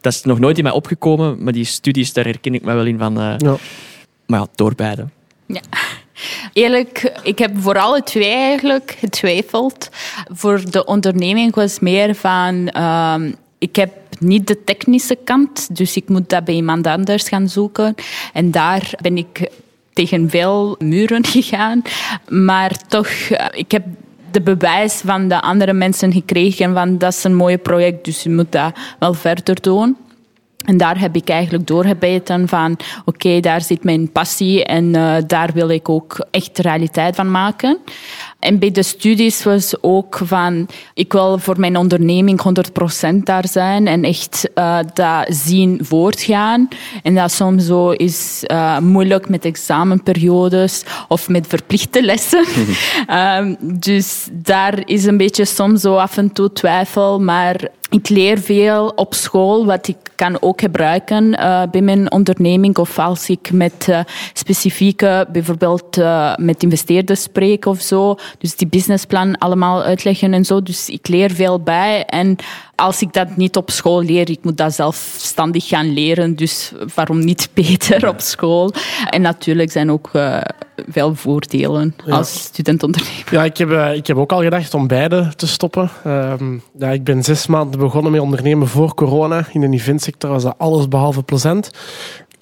dat 0.00 0.12
is 0.12 0.22
nog 0.22 0.38
nooit 0.38 0.56
in 0.58 0.62
mij 0.64 0.72
opgekomen, 0.72 1.42
maar 1.44 1.52
die 1.52 1.64
studies, 1.64 2.12
daar 2.12 2.24
herken 2.24 2.54
ik 2.54 2.62
me 2.64 2.74
wel 2.74 2.86
in 2.86 2.98
van. 2.98 3.20
eh, 3.20 3.34
Ja. 3.38 3.56
maar 4.26 4.40
ja, 4.40 4.46
doorbeiden. 4.54 5.12
Eerlijk, 6.52 7.12
ik 7.22 7.38
heb 7.38 7.50
voor 7.58 7.78
alle 7.78 8.02
twee 8.02 8.24
eigenlijk 8.34 8.96
getwijfeld. 8.98 9.88
Voor 10.32 10.70
de 10.70 10.84
onderneming 10.84 11.54
was 11.54 11.78
meer 11.78 12.14
van... 12.14 12.68
ehm, 12.68 13.32
ik 13.58 13.76
heb 13.76 13.92
niet 14.18 14.46
de 14.46 14.64
technische 14.64 15.18
kant, 15.24 15.76
dus 15.76 15.96
ik 15.96 16.08
moet 16.08 16.28
dat 16.28 16.44
bij 16.44 16.54
iemand 16.54 16.86
anders 16.86 17.28
gaan 17.28 17.48
zoeken. 17.48 17.94
En 18.32 18.50
daar 18.50 18.90
ben 19.02 19.16
ik 19.16 19.50
tegen 19.92 20.30
veel 20.30 20.76
muren 20.78 21.24
gegaan. 21.36 21.82
Maar 22.28 22.86
toch, 22.88 23.08
eh, 23.08 23.46
ik 23.50 23.70
heb 23.70 23.84
de 24.30 24.40
bewijs 24.40 25.00
van 25.04 25.28
de 25.28 25.40
andere 25.40 25.72
mensen 25.72 26.12
gekregen 26.12 26.74
van 26.74 26.98
dat 26.98 27.12
is 27.12 27.24
een 27.24 27.34
mooi 27.34 27.58
project, 27.58 28.04
dus 28.04 28.22
je 28.22 28.30
moet 28.30 28.52
dat 28.52 28.72
wel 28.98 29.14
verder 29.14 29.60
doen. 29.60 29.96
En 30.64 30.76
daar 30.76 31.00
heb 31.00 31.16
ik 31.16 31.28
eigenlijk 31.28 31.66
doorgebeten 31.66 32.48
van, 32.48 32.76
oké, 33.04 33.40
daar 33.40 33.60
zit 33.60 33.84
mijn 33.84 34.12
passie 34.12 34.64
en 34.64 34.94
eh, 34.94 35.16
daar 35.26 35.50
wil 35.52 35.68
ik 35.68 35.88
ook 35.88 36.26
echt 36.30 36.58
realiteit 36.58 37.16
van 37.16 37.30
maken. 37.30 37.78
En 38.40 38.58
bij 38.58 38.70
de 38.70 38.82
studies 38.82 39.42
was 39.42 39.74
ook 39.80 40.20
van, 40.22 40.66
ik 40.94 41.12
wil 41.12 41.38
voor 41.38 41.60
mijn 41.60 41.76
onderneming 41.76 42.40
100% 43.12 43.16
daar 43.22 43.48
zijn 43.48 43.86
en 43.86 44.04
echt 44.04 44.50
eh, 44.54 44.78
dat 44.94 45.26
zien 45.28 45.80
voortgaan. 45.82 46.68
En 47.02 47.14
dat 47.14 47.32
soms 47.32 47.66
zo 47.66 47.90
is 47.90 48.42
eh, 48.46 48.78
moeilijk 48.78 49.28
met 49.28 49.44
examenperiodes 49.44 50.84
of 51.08 51.28
met 51.28 51.46
verplichte 51.46 52.02
lessen. 52.02 52.44
Ehm, 53.06 53.54
dus 53.60 54.28
daar 54.32 54.82
is 54.84 55.04
een 55.04 55.16
beetje 55.16 55.44
soms 55.44 55.80
zo 55.80 55.94
af 55.94 56.16
en 56.16 56.32
toe 56.32 56.52
twijfel, 56.52 57.20
maar 57.20 57.68
ik 57.90 58.08
leer 58.08 58.38
veel 58.38 58.92
op 58.94 59.14
school, 59.14 59.66
wat 59.66 59.88
ik 59.88 59.96
kan 60.14 60.36
ook 60.40 60.60
gebruiken 60.60 61.34
eh, 61.34 61.62
bij 61.70 61.82
mijn 61.82 62.12
onderneming. 62.12 62.76
Of 62.78 62.98
als 62.98 63.28
ik 63.28 63.52
met 63.52 63.86
eh, 63.88 64.00
specifieke, 64.32 65.26
bijvoorbeeld 65.32 65.98
eh, 65.98 66.36
met 66.36 66.62
investeerders 66.62 67.22
spreek 67.22 67.66
of 67.66 67.80
zo. 67.80 68.14
Dus 68.38 68.56
die 68.56 68.66
businessplan 68.68 69.38
allemaal 69.38 69.82
uitleggen 69.82 70.32
en 70.32 70.44
zo. 70.44 70.62
Dus 70.62 70.88
ik 70.88 71.08
leer 71.08 71.30
veel 71.30 71.60
bij. 71.60 72.04
En 72.04 72.36
als 72.80 73.02
ik 73.02 73.12
dat 73.12 73.36
niet 73.36 73.56
op 73.56 73.70
school 73.70 74.02
leer, 74.02 74.30
ik 74.30 74.38
moet 74.42 74.56
dat 74.56 74.74
zelfstandig 74.74 75.68
gaan 75.68 75.92
leren. 75.92 76.36
Dus 76.36 76.72
waarom 76.94 77.18
niet 77.18 77.48
beter 77.54 78.08
op 78.08 78.20
school? 78.20 78.72
En 79.10 79.22
natuurlijk 79.22 79.70
zijn 79.70 79.90
ook 79.90 80.08
eh, 80.12 80.40
veel 80.88 81.14
voordelen 81.14 81.94
Ja. 82.06 82.16
als 82.16 82.42
student-ondernemer. 82.42 83.24
Ja, 83.30 83.44
ik 83.44 83.56
heb, 83.56 83.70
eh, 83.70 83.94
ik 83.94 84.06
heb 84.06 84.16
ook 84.16 84.32
al 84.32 84.42
gedacht 84.42 84.74
om 84.74 84.86
beide 84.86 85.32
te 85.36 85.46
stoppen. 85.46 85.90
Ehm, 86.04 86.58
ja, 86.78 86.88
ik 86.88 87.04
ben 87.04 87.22
zes 87.22 87.46
maanden 87.46 87.80
begonnen 87.80 88.12
met 88.12 88.20
ondernemen 88.20 88.68
voor 88.68 88.94
corona. 88.94 89.46
In 89.52 89.60
de 89.60 89.68
eventsector 89.70 90.30
was 90.30 90.42
dat 90.42 90.54
alles 90.58 90.88
behalve 90.88 91.22
plezant. 91.22 91.70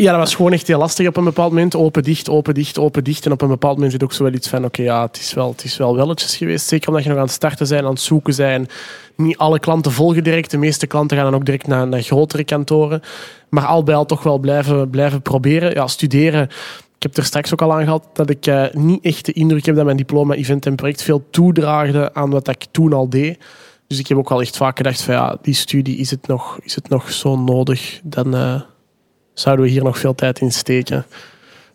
Ja, 0.00 0.10
dat 0.10 0.20
was 0.20 0.34
gewoon 0.34 0.52
echt 0.52 0.66
heel 0.66 0.78
lastig 0.78 1.08
op 1.08 1.16
een 1.16 1.24
bepaald 1.24 1.52
moment. 1.52 1.76
Open, 1.76 2.02
dicht, 2.02 2.28
open, 2.28 2.54
dicht, 2.54 2.78
open, 2.78 3.04
dicht. 3.04 3.26
En 3.26 3.32
op 3.32 3.42
een 3.42 3.48
bepaald 3.48 3.74
moment 3.74 3.92
zit 3.92 4.02
ook 4.02 4.12
zo 4.12 4.22
wel 4.22 4.32
iets 4.32 4.48
van... 4.48 4.64
Oké, 4.64 4.82
ja, 4.82 5.02
het 5.02 5.18
is, 5.18 5.34
wel, 5.34 5.50
het 5.50 5.64
is 5.64 5.76
wel 5.76 5.96
welletjes 5.96 6.36
geweest. 6.36 6.66
Zeker 6.66 6.88
omdat 6.88 7.02
je 7.02 7.08
nog 7.08 7.18
aan 7.18 7.24
het 7.24 7.34
starten 7.34 7.66
zijn, 7.66 7.84
aan 7.84 7.90
het 7.90 8.00
zoeken 8.00 8.34
zijn. 8.34 8.68
Niet 9.16 9.38
alle 9.38 9.58
klanten 9.58 9.92
volgen 9.92 10.24
direct. 10.24 10.50
De 10.50 10.58
meeste 10.58 10.86
klanten 10.86 11.16
gaan 11.16 11.26
dan 11.26 11.34
ook 11.34 11.44
direct 11.44 11.66
naar, 11.66 11.88
naar 11.88 12.02
grotere 12.02 12.44
kantoren. 12.44 13.00
Maar 13.48 13.64
al 13.64 13.82
bij 13.82 13.94
al 13.94 14.06
toch 14.06 14.22
wel 14.22 14.38
blijven, 14.38 14.90
blijven 14.90 15.22
proberen. 15.22 15.74
Ja, 15.74 15.86
studeren... 15.86 16.48
Ik 16.96 17.02
heb 17.02 17.16
er 17.16 17.24
straks 17.24 17.52
ook 17.52 17.62
al 17.62 17.72
aan 17.72 17.84
gehad 17.84 18.08
dat 18.12 18.30
ik 18.30 18.46
eh, 18.46 18.64
niet 18.72 19.04
echt 19.04 19.26
de 19.26 19.32
indruk 19.32 19.66
heb 19.66 19.76
dat 19.76 19.84
mijn 19.84 19.96
diploma 19.96 20.34
event 20.34 20.66
en 20.66 20.74
project 20.74 21.02
veel 21.02 21.26
toedraagde 21.30 22.14
aan 22.14 22.30
wat 22.30 22.48
ik 22.48 22.66
toen 22.70 22.92
al 22.92 23.08
deed. 23.08 23.38
Dus 23.86 23.98
ik 23.98 24.06
heb 24.06 24.18
ook 24.18 24.28
wel 24.28 24.40
echt 24.40 24.56
vaak 24.56 24.76
gedacht 24.76 25.02
van 25.02 25.14
ja, 25.14 25.38
die 25.42 25.54
studie, 25.54 25.96
is 25.96 26.10
het 26.10 26.26
nog, 26.26 26.58
is 26.62 26.74
het 26.74 26.88
nog 26.88 27.12
zo 27.12 27.36
nodig? 27.36 28.00
Dan 28.02 28.34
eh, 28.34 28.60
zouden 29.40 29.64
we 29.64 29.70
hier 29.70 29.84
nog 29.84 29.98
veel 29.98 30.14
tijd 30.14 30.40
in 30.40 30.52
steken. 30.52 31.06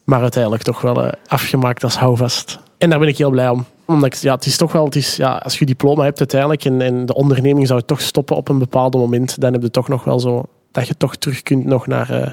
Maar 0.04 0.22
uiteindelijk 0.22 0.64
toch 0.64 0.82
wel 0.82 1.04
eh, 1.04 1.12
afgemaakt 1.28 1.84
als 1.84 1.98
houvast. 1.98 2.60
En 2.78 2.90
daar 2.90 3.00
ben 3.00 3.08
ik 3.08 3.18
heel 3.18 3.30
blij 3.30 3.50
om. 3.50 3.66
Omdat 3.86 4.22
ja, 4.22 4.34
het 4.34 4.46
is 4.46 4.58
toch 4.58 4.72
wel, 4.72 4.86
het 4.86 4.96
is, 4.96 5.16
ja, 5.16 5.36
als 5.36 5.60
je 5.60 5.66
diploma 5.66 6.04
hebt 6.04 6.20
uiteindelijk 6.20 6.66
en, 6.66 7.06
de 7.06 7.14
onderneming 7.14 7.68
zou 7.68 7.82
toch 7.86 8.02
stoppen 8.02 8.36
op 8.36 8.50
een 8.50 8.60
bepaald 8.60 8.94
moment, 8.94 9.42
dan 9.42 9.54
heb 9.54 9.62
je 9.62 9.72
toch 9.72 9.88
nog 9.88 10.04
wel 10.04 10.20
zo 10.20 10.46
dat 10.72 10.88
je 10.88 10.98
toch 10.98 11.16
terug 11.16 11.42
kunt 11.42 11.66
nog 11.66 11.88
naar, 11.88 12.10
eh, 12.10 12.32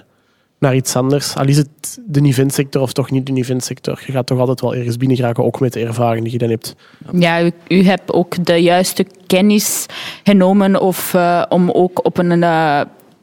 naar 0.58 0.74
iets 0.74 0.96
anders. 0.96 1.34
Al 1.34 1.46
is 1.46 1.56
het 1.56 2.00
de 2.06 2.20
eventsector 2.22 2.82
of 2.82 2.92
toch 2.92 3.10
niet 3.10 3.26
de 3.26 3.32
eventsector. 3.32 4.02
Je 4.06 4.12
gaat 4.12 4.26
toch 4.26 4.38
altijd 4.38 4.60
wel 4.60 4.74
ergens 4.74 4.96
binnen 4.96 5.16
geraken, 5.16 5.44
ook 5.44 5.60
met 5.60 5.72
de 5.72 5.80
ervaring 5.80 6.22
die 6.22 6.32
je 6.32 6.38
dan 6.38 6.50
hebt. 6.50 6.74
Ja, 7.12 7.50
u, 7.68 7.84
hebt 7.84 8.12
ook 8.12 8.44
de 8.44 8.56
juiste 8.56 9.06
kennis 9.26 9.86
genomen 10.24 10.80
of, 10.80 11.14
eh, 11.14 11.42
om 11.48 11.70
ook 11.70 12.04
op 12.04 12.18
een 12.18 12.44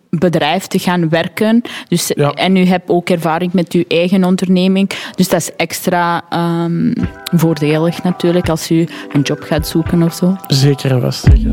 bedrijf 0.10 0.68
te 0.68 0.80
gaan 0.80 1.10
werken. 1.10 1.62
Dus, 1.88 2.12
Ja. 2.16 2.32
En 2.32 2.56
u 2.56 2.66
hebt 2.66 2.90
ook 2.90 3.10
ervaring 3.10 3.54
met 3.54 3.74
uw 3.74 3.84
eigen 3.88 4.24
onderneming. 4.24 4.90
Dus 5.16 5.30
dat 5.30 5.40
is 5.40 5.56
extra 5.56 6.24
ehm, 6.30 6.94
voordelig 7.32 8.04
natuurlijk 8.04 8.50
als 8.50 8.72
u 8.72 8.88
een 9.14 9.22
job 9.22 9.42
gaat 9.42 9.68
zoeken 9.68 10.04
of 10.04 10.14
zo. 10.14 10.36
Zeker 10.48 10.92
en 10.92 11.02
vast. 11.02 11.24
Zeker. 11.24 11.52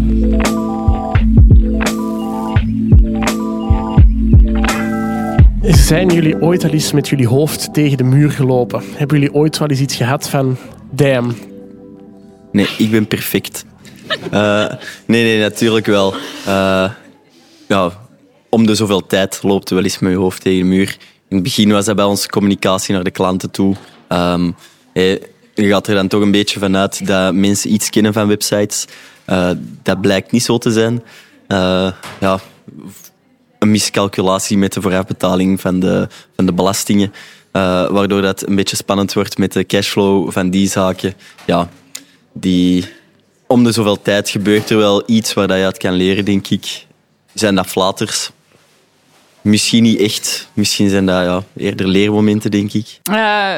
Zijn 5.63 6.09
jullie 6.09 6.43
ooit 6.43 6.65
al 6.65 6.71
eens 6.71 6.93
met 6.93 7.09
jullie 7.09 7.29
hoofd 7.29 7.75
tegen 7.75 7.97
de 7.97 8.05
muur 8.05 8.31
gelopen? 8.31 8.83
Hebben 8.97 9.19
jullie 9.19 9.35
ooit 9.35 9.59
wel 9.59 9.69
eens 9.69 9.81
iets 9.81 9.95
gehad 9.95 10.29
van... 10.29 10.57
Damn, 10.91 11.35
Nee, 12.55 12.69
ik 12.79 12.91
ben 12.91 13.07
perfect. 13.07 13.65
Eh, 14.31 14.67
nee, 15.07 15.23
nee, 15.23 15.39
natuurlijk 15.41 15.87
wel. 15.87 16.15
Eh, 16.47 16.91
ja, 17.69 17.93
om 18.55 18.67
de 18.67 18.75
zoveel 18.75 19.07
tijd 19.07 19.39
loopt 19.43 19.71
wel 19.71 19.83
eens 19.83 19.99
met 19.99 20.13
je 20.13 20.19
hoofd 20.19 20.43
tegen 20.43 20.59
de 20.59 20.65
muur. 20.65 20.97
In 21.29 21.37
het 21.37 21.43
begin 21.43 21.73
was 21.73 21.85
dat 21.85 21.97
bij 21.97 22.05
onze 22.05 22.29
communicatie 22.29 22.95
naar 22.95 23.05
de 23.05 23.11
klanten 23.11 23.51
toe. 23.51 23.77
Ehm, 24.09 24.51
eh, 24.93 25.11
je 25.55 25.69
gaat 25.69 25.87
er 25.87 25.95
dan 25.95 26.09
toch 26.09 26.23
een 26.23 26.31
beetje 26.31 26.59
vanuit 26.59 27.07
dat 27.07 27.35
mensen 27.35 27.73
iets 27.73 27.91
kennen 27.91 28.13
van 28.13 28.29
websites. 28.29 28.85
Eh, 29.25 29.51
dat 29.83 30.01
blijkt 30.01 30.31
niet 30.31 30.43
zo 30.43 30.59
te 30.59 30.71
zijn. 30.71 31.03
Eh, 31.47 31.93
ja, 32.21 32.41
een 33.59 33.71
miscalculatie 33.71 34.59
met 34.59 34.73
de 34.73 34.81
voorafbetaling 34.81 35.61
van 35.61 35.81
de, 35.81 36.09
van 36.37 36.47
de 36.47 36.53
belastingen. 36.53 37.13
eh, 37.53 37.89
waardoor 37.91 38.23
dat 38.23 38.47
een 38.47 38.57
beetje 38.57 38.77
spannend 38.77 39.13
wordt 39.13 39.39
met 39.39 39.53
de 39.53 39.67
cashflow 39.67 40.31
van 40.31 40.51
die 40.51 40.69
zaken. 40.69 41.15
Ja, 41.47 41.69
die 42.33 42.85
om 43.47 43.65
de 43.65 43.73
zoveel 43.73 44.03
tijd 44.03 44.29
gebeurt 44.29 44.71
er 44.71 44.77
wel 44.77 45.03
iets 45.07 45.35
waar 45.35 45.47
dat 45.47 45.57
je 45.57 45.65
uit 45.65 45.79
kan 45.79 45.93
leren, 45.93 46.25
denk 46.25 46.49
ik. 46.49 46.87
Zijn 47.35 47.55
dat 47.55 47.67
flaters? 47.67 48.31
Misschien 49.45 49.83
niet 49.83 50.01
echt. 50.01 50.49
Misschien 50.53 50.89
zijn 50.89 51.07
dat 51.07 51.25
ja, 51.25 51.43
eerder 51.57 51.89
leermomenten, 51.89 52.51
denk 52.51 52.73
ik. 52.73 53.01
Eh, 53.03 53.55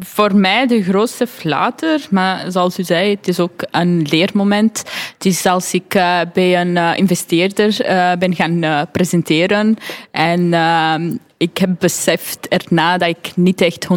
voor 0.00 0.34
mij 0.34 0.66
de 0.66 0.82
grootste 0.82 1.26
flater, 1.26 2.06
maar 2.10 2.50
zoals 2.50 2.78
u 2.78 2.82
zei, 2.82 3.10
het 3.10 3.28
is 3.28 3.40
ook 3.40 3.66
een 3.70 4.06
leermoment. 4.10 4.82
Het 5.14 5.24
is 5.24 5.46
als 5.46 5.72
ik 5.72 5.94
eh, 5.94 6.20
bij 6.32 6.60
een 6.60 6.76
eh, 6.76 6.92
investeerder 6.96 7.76
ben 8.18 8.34
gaan 8.34 8.88
presenteren 8.92 9.76
en 10.10 10.52
ehm, 10.54 11.10
ik 11.38 11.58
heb 11.58 11.70
beseft 11.78 12.48
erna 12.48 12.98
dat 12.98 13.08
ik 13.08 13.32
niet 13.34 13.60
echt 13.60 13.88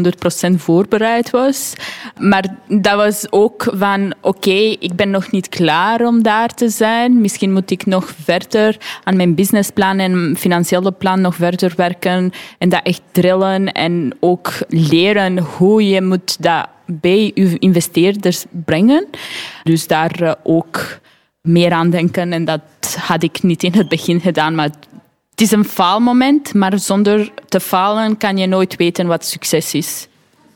100% 0.47 0.51
voorbereid 0.55 1.29
was. 1.29 1.73
Maar 2.19 2.55
dat 2.67 2.95
was 2.95 3.31
ook 3.31 3.67
van, 3.73 4.13
oké, 4.21 4.75
ik 4.79 4.95
ben 4.95 5.09
nog 5.09 5.31
niet 5.31 5.49
klaar 5.49 6.01
om 6.05 6.23
daar 6.23 6.53
te 6.53 6.69
zijn. 6.69 7.21
Misschien 7.21 7.53
moet 7.53 7.71
ik 7.71 7.85
nog 7.85 8.13
verder 8.23 8.77
aan 9.03 9.15
mijn 9.15 9.35
businessplan 9.35 9.99
en 9.99 10.35
financiële 10.37 10.91
plan 10.91 11.21
nog 11.21 11.35
verder 11.35 11.73
werken. 11.75 12.31
En 12.57 12.69
dat 12.69 12.83
echt 12.83 13.01
drillen 13.11 13.71
en 13.71 14.17
ook 14.19 14.53
leren 14.67 15.37
hoe 15.37 15.89
je 15.89 16.01
moet 16.01 16.43
dat 16.43 16.67
bij 16.85 17.31
je 17.33 17.59
investeerders 17.59 18.45
brengen. 18.49 19.07
Dus 19.63 19.87
daar 19.87 20.21
eh, 20.21 20.31
ook 20.43 20.99
meer 21.41 21.71
aan 21.71 21.89
denken. 21.89 22.33
En 22.33 22.45
dat 22.45 22.61
had 22.99 23.23
ik 23.23 23.43
niet 23.43 23.63
in 23.63 23.73
het 23.73 23.89
begin 23.89 24.19
gedaan, 24.19 24.55
maar 24.55 24.69
het 25.41 25.51
is 25.51 25.57
een 25.57 25.65
faalmoment, 25.65 26.53
maar 26.53 26.79
zonder 26.79 27.31
te 27.47 27.59
falen 27.59 28.17
kan 28.17 28.37
je 28.37 28.47
nooit 28.47 28.75
weten 28.75 29.07
wat 29.07 29.25
succes 29.25 29.73
is. 29.73 30.07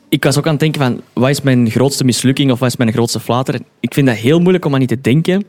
Ik 0.08 0.24
was 0.24 0.38
ook 0.38 0.44
aan 0.44 0.50
het 0.50 0.60
denken 0.60 0.80
van, 0.80 1.00
wat 1.12 1.28
is 1.28 1.40
mijn 1.40 1.70
grootste 1.70 2.04
mislukking 2.04 2.50
of 2.50 2.58
wat 2.58 2.68
is 2.68 2.76
mijn 2.76 2.92
grootste 2.92 3.20
flater? 3.20 3.60
Ik 3.80 3.94
vind 3.94 4.06
dat 4.06 4.16
heel 4.16 4.40
moeilijk 4.40 4.64
om 4.64 4.72
aan 4.72 4.80
niet 4.80 4.88
te 4.88 5.00
denken. 5.00 5.46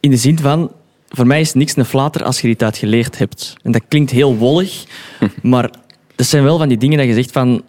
In 0.00 0.10
de 0.10 0.16
zin 0.16 0.38
van, 0.38 0.72
voor 1.08 1.26
mij 1.26 1.40
is 1.40 1.52
niks 1.54 1.76
een 1.76 1.84
flater 1.84 2.24
als 2.24 2.40
je 2.40 2.48
iets 2.48 2.62
uit 2.64 2.76
geleerd 2.76 3.18
hebt. 3.18 3.54
En 3.62 3.72
dat 3.72 3.82
klinkt 3.88 4.10
heel 4.10 4.36
wollig, 4.36 4.84
maar 5.42 5.70
dat 6.16 6.26
zijn 6.26 6.44
wel 6.44 6.58
van 6.58 6.68
die 6.68 6.78
dingen 6.78 6.98
dat 6.98 7.06
je 7.06 7.14
zegt 7.14 7.32
van, 7.32 7.62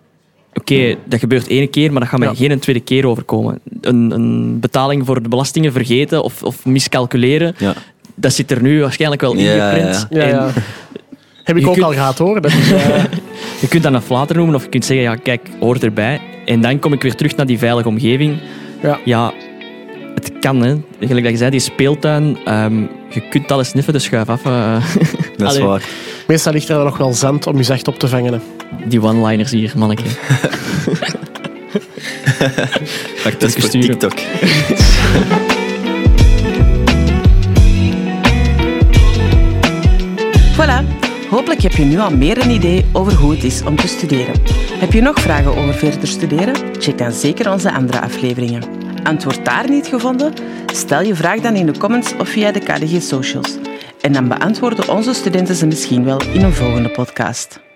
oké, 0.53 0.95
dat 1.05 1.19
gebeurt 1.19 1.47
één 1.47 1.69
keer, 1.69 1.91
maar 1.91 2.01
dat 2.01 2.09
gaat 2.09 2.19
mij 2.19 2.27
Ja. 2.29 2.35
geen 2.35 2.59
tweede 2.59 2.81
keer 2.81 3.07
overkomen. 3.07 3.59
Een, 3.81 4.11
een 4.11 4.59
betaling 4.59 5.05
voor 5.05 5.23
de 5.23 5.29
belastingen 5.29 5.71
vergeten 5.71 6.23
of, 6.23 6.43
of 6.43 6.65
miscalculeren, 6.65 7.55
Ja. 7.57 7.73
Dat 8.19 8.33
zit 8.33 8.51
er 8.51 8.61
nu 8.61 8.81
waarschijnlijk 8.81 9.21
wel 9.21 9.35
Ja, 9.37 9.53
ingeprint. 9.71 10.07
Ja, 10.09 10.21
En 10.21 10.29
ja. 10.29 10.49
Heb 11.43 11.55
ik 11.57 11.61
Je 11.63 11.67
ook 11.67 11.73
kunt- 11.73 11.85
al 11.85 11.93
gehad 11.93 12.17
hoor. 12.17 12.41
Dat 12.41 12.51
is, 12.61 12.71
eh, 12.71 13.03
Je 13.59 13.67
kunt 13.67 13.83
dat 13.83 13.93
een 13.93 14.01
flater 14.01 14.35
noemen 14.35 14.55
of 14.55 14.63
je 14.63 14.69
kunt 14.69 14.85
zeggen, 14.85 15.05
ja, 15.05 15.15
kijk, 15.15 15.49
hoort 15.59 15.83
erbij. 15.83 16.21
En 16.45 16.61
dan 16.61 16.79
kom 16.79 16.93
ik 16.93 17.01
weer 17.01 17.15
terug 17.15 17.35
naar 17.35 17.45
die 17.45 17.57
veilige 17.57 17.87
omgeving. 17.87 18.37
ja. 18.81 18.99
Ja, 19.05 19.33
het 20.15 20.31
kan, 20.39 20.61
hè. 20.63 20.75
Gelijk 20.99 21.23
dat 21.23 21.31
je 21.31 21.37
zei, 21.37 21.49
die 21.51 21.59
speeltuin, 21.59 22.37
ehm, 22.45 22.79
je 23.09 23.21
kunt 23.29 23.51
alles 23.51 23.67
sniffen, 23.69 23.93
dus 23.93 24.03
schuif 24.03 24.29
af. 24.29 24.45
eh. 24.45 24.83
Dat 25.37 25.53
is 25.53 25.59
waar. 25.59 25.83
Meestal 26.27 26.53
ligt 26.53 26.69
er 26.69 26.83
nog 26.83 26.97
wel 26.97 27.13
zand 27.13 27.47
om 27.47 27.57
je 27.57 27.63
zacht 27.63 27.87
op 27.87 27.99
te 27.99 28.07
vangen. 28.07 28.33
hè. 28.33 28.39
Die 28.87 29.01
one-liners 29.01 29.51
hier, 29.51 29.71
manneke. 29.75 30.03
Dat 33.39 33.43
is 33.43 33.53
voor. 33.55 33.69
TikTok. 33.69 34.13
Voilà. 40.59 40.83
Hopelijk 41.29 41.61
heb 41.61 41.71
je 41.71 41.83
nu 41.85 41.99
al 41.99 42.11
meer 42.11 42.41
een 42.41 42.49
idee 42.49 42.85
over 42.93 43.13
hoe 43.13 43.31
het 43.31 43.43
is 43.43 43.63
om 43.63 43.75
te 43.75 43.87
studeren. 43.87 44.33
Heb 44.73 44.91
je 44.91 45.01
nog 45.01 45.19
vragen 45.19 45.55
over 45.55 45.73
verder 45.73 46.07
studeren? 46.07 46.55
Check 46.81 46.97
dan 46.97 47.11
zeker 47.11 47.51
onze 47.51 47.71
andere 47.71 48.01
afleveringen. 48.01 48.63
Antwoord 49.03 49.45
daar 49.45 49.69
niet 49.69 49.87
gevonden? 49.87 50.33
Stel 50.65 51.01
je 51.01 51.15
vraag 51.15 51.39
dan 51.39 51.55
in 51.55 51.65
de 51.65 51.77
comments 51.77 52.17
of 52.17 52.29
via 52.29 52.51
de 52.51 52.59
KDG 52.59 53.01
Socials. 53.01 53.57
En 54.01 54.13
dan 54.13 54.27
beantwoorden 54.27 54.89
onze 54.89 55.13
studenten 55.13 55.55
ze 55.55 55.65
misschien 55.65 56.03
wel 56.03 56.21
in 56.21 56.43
een 56.43 56.53
volgende 56.53 56.89
podcast. 56.89 57.68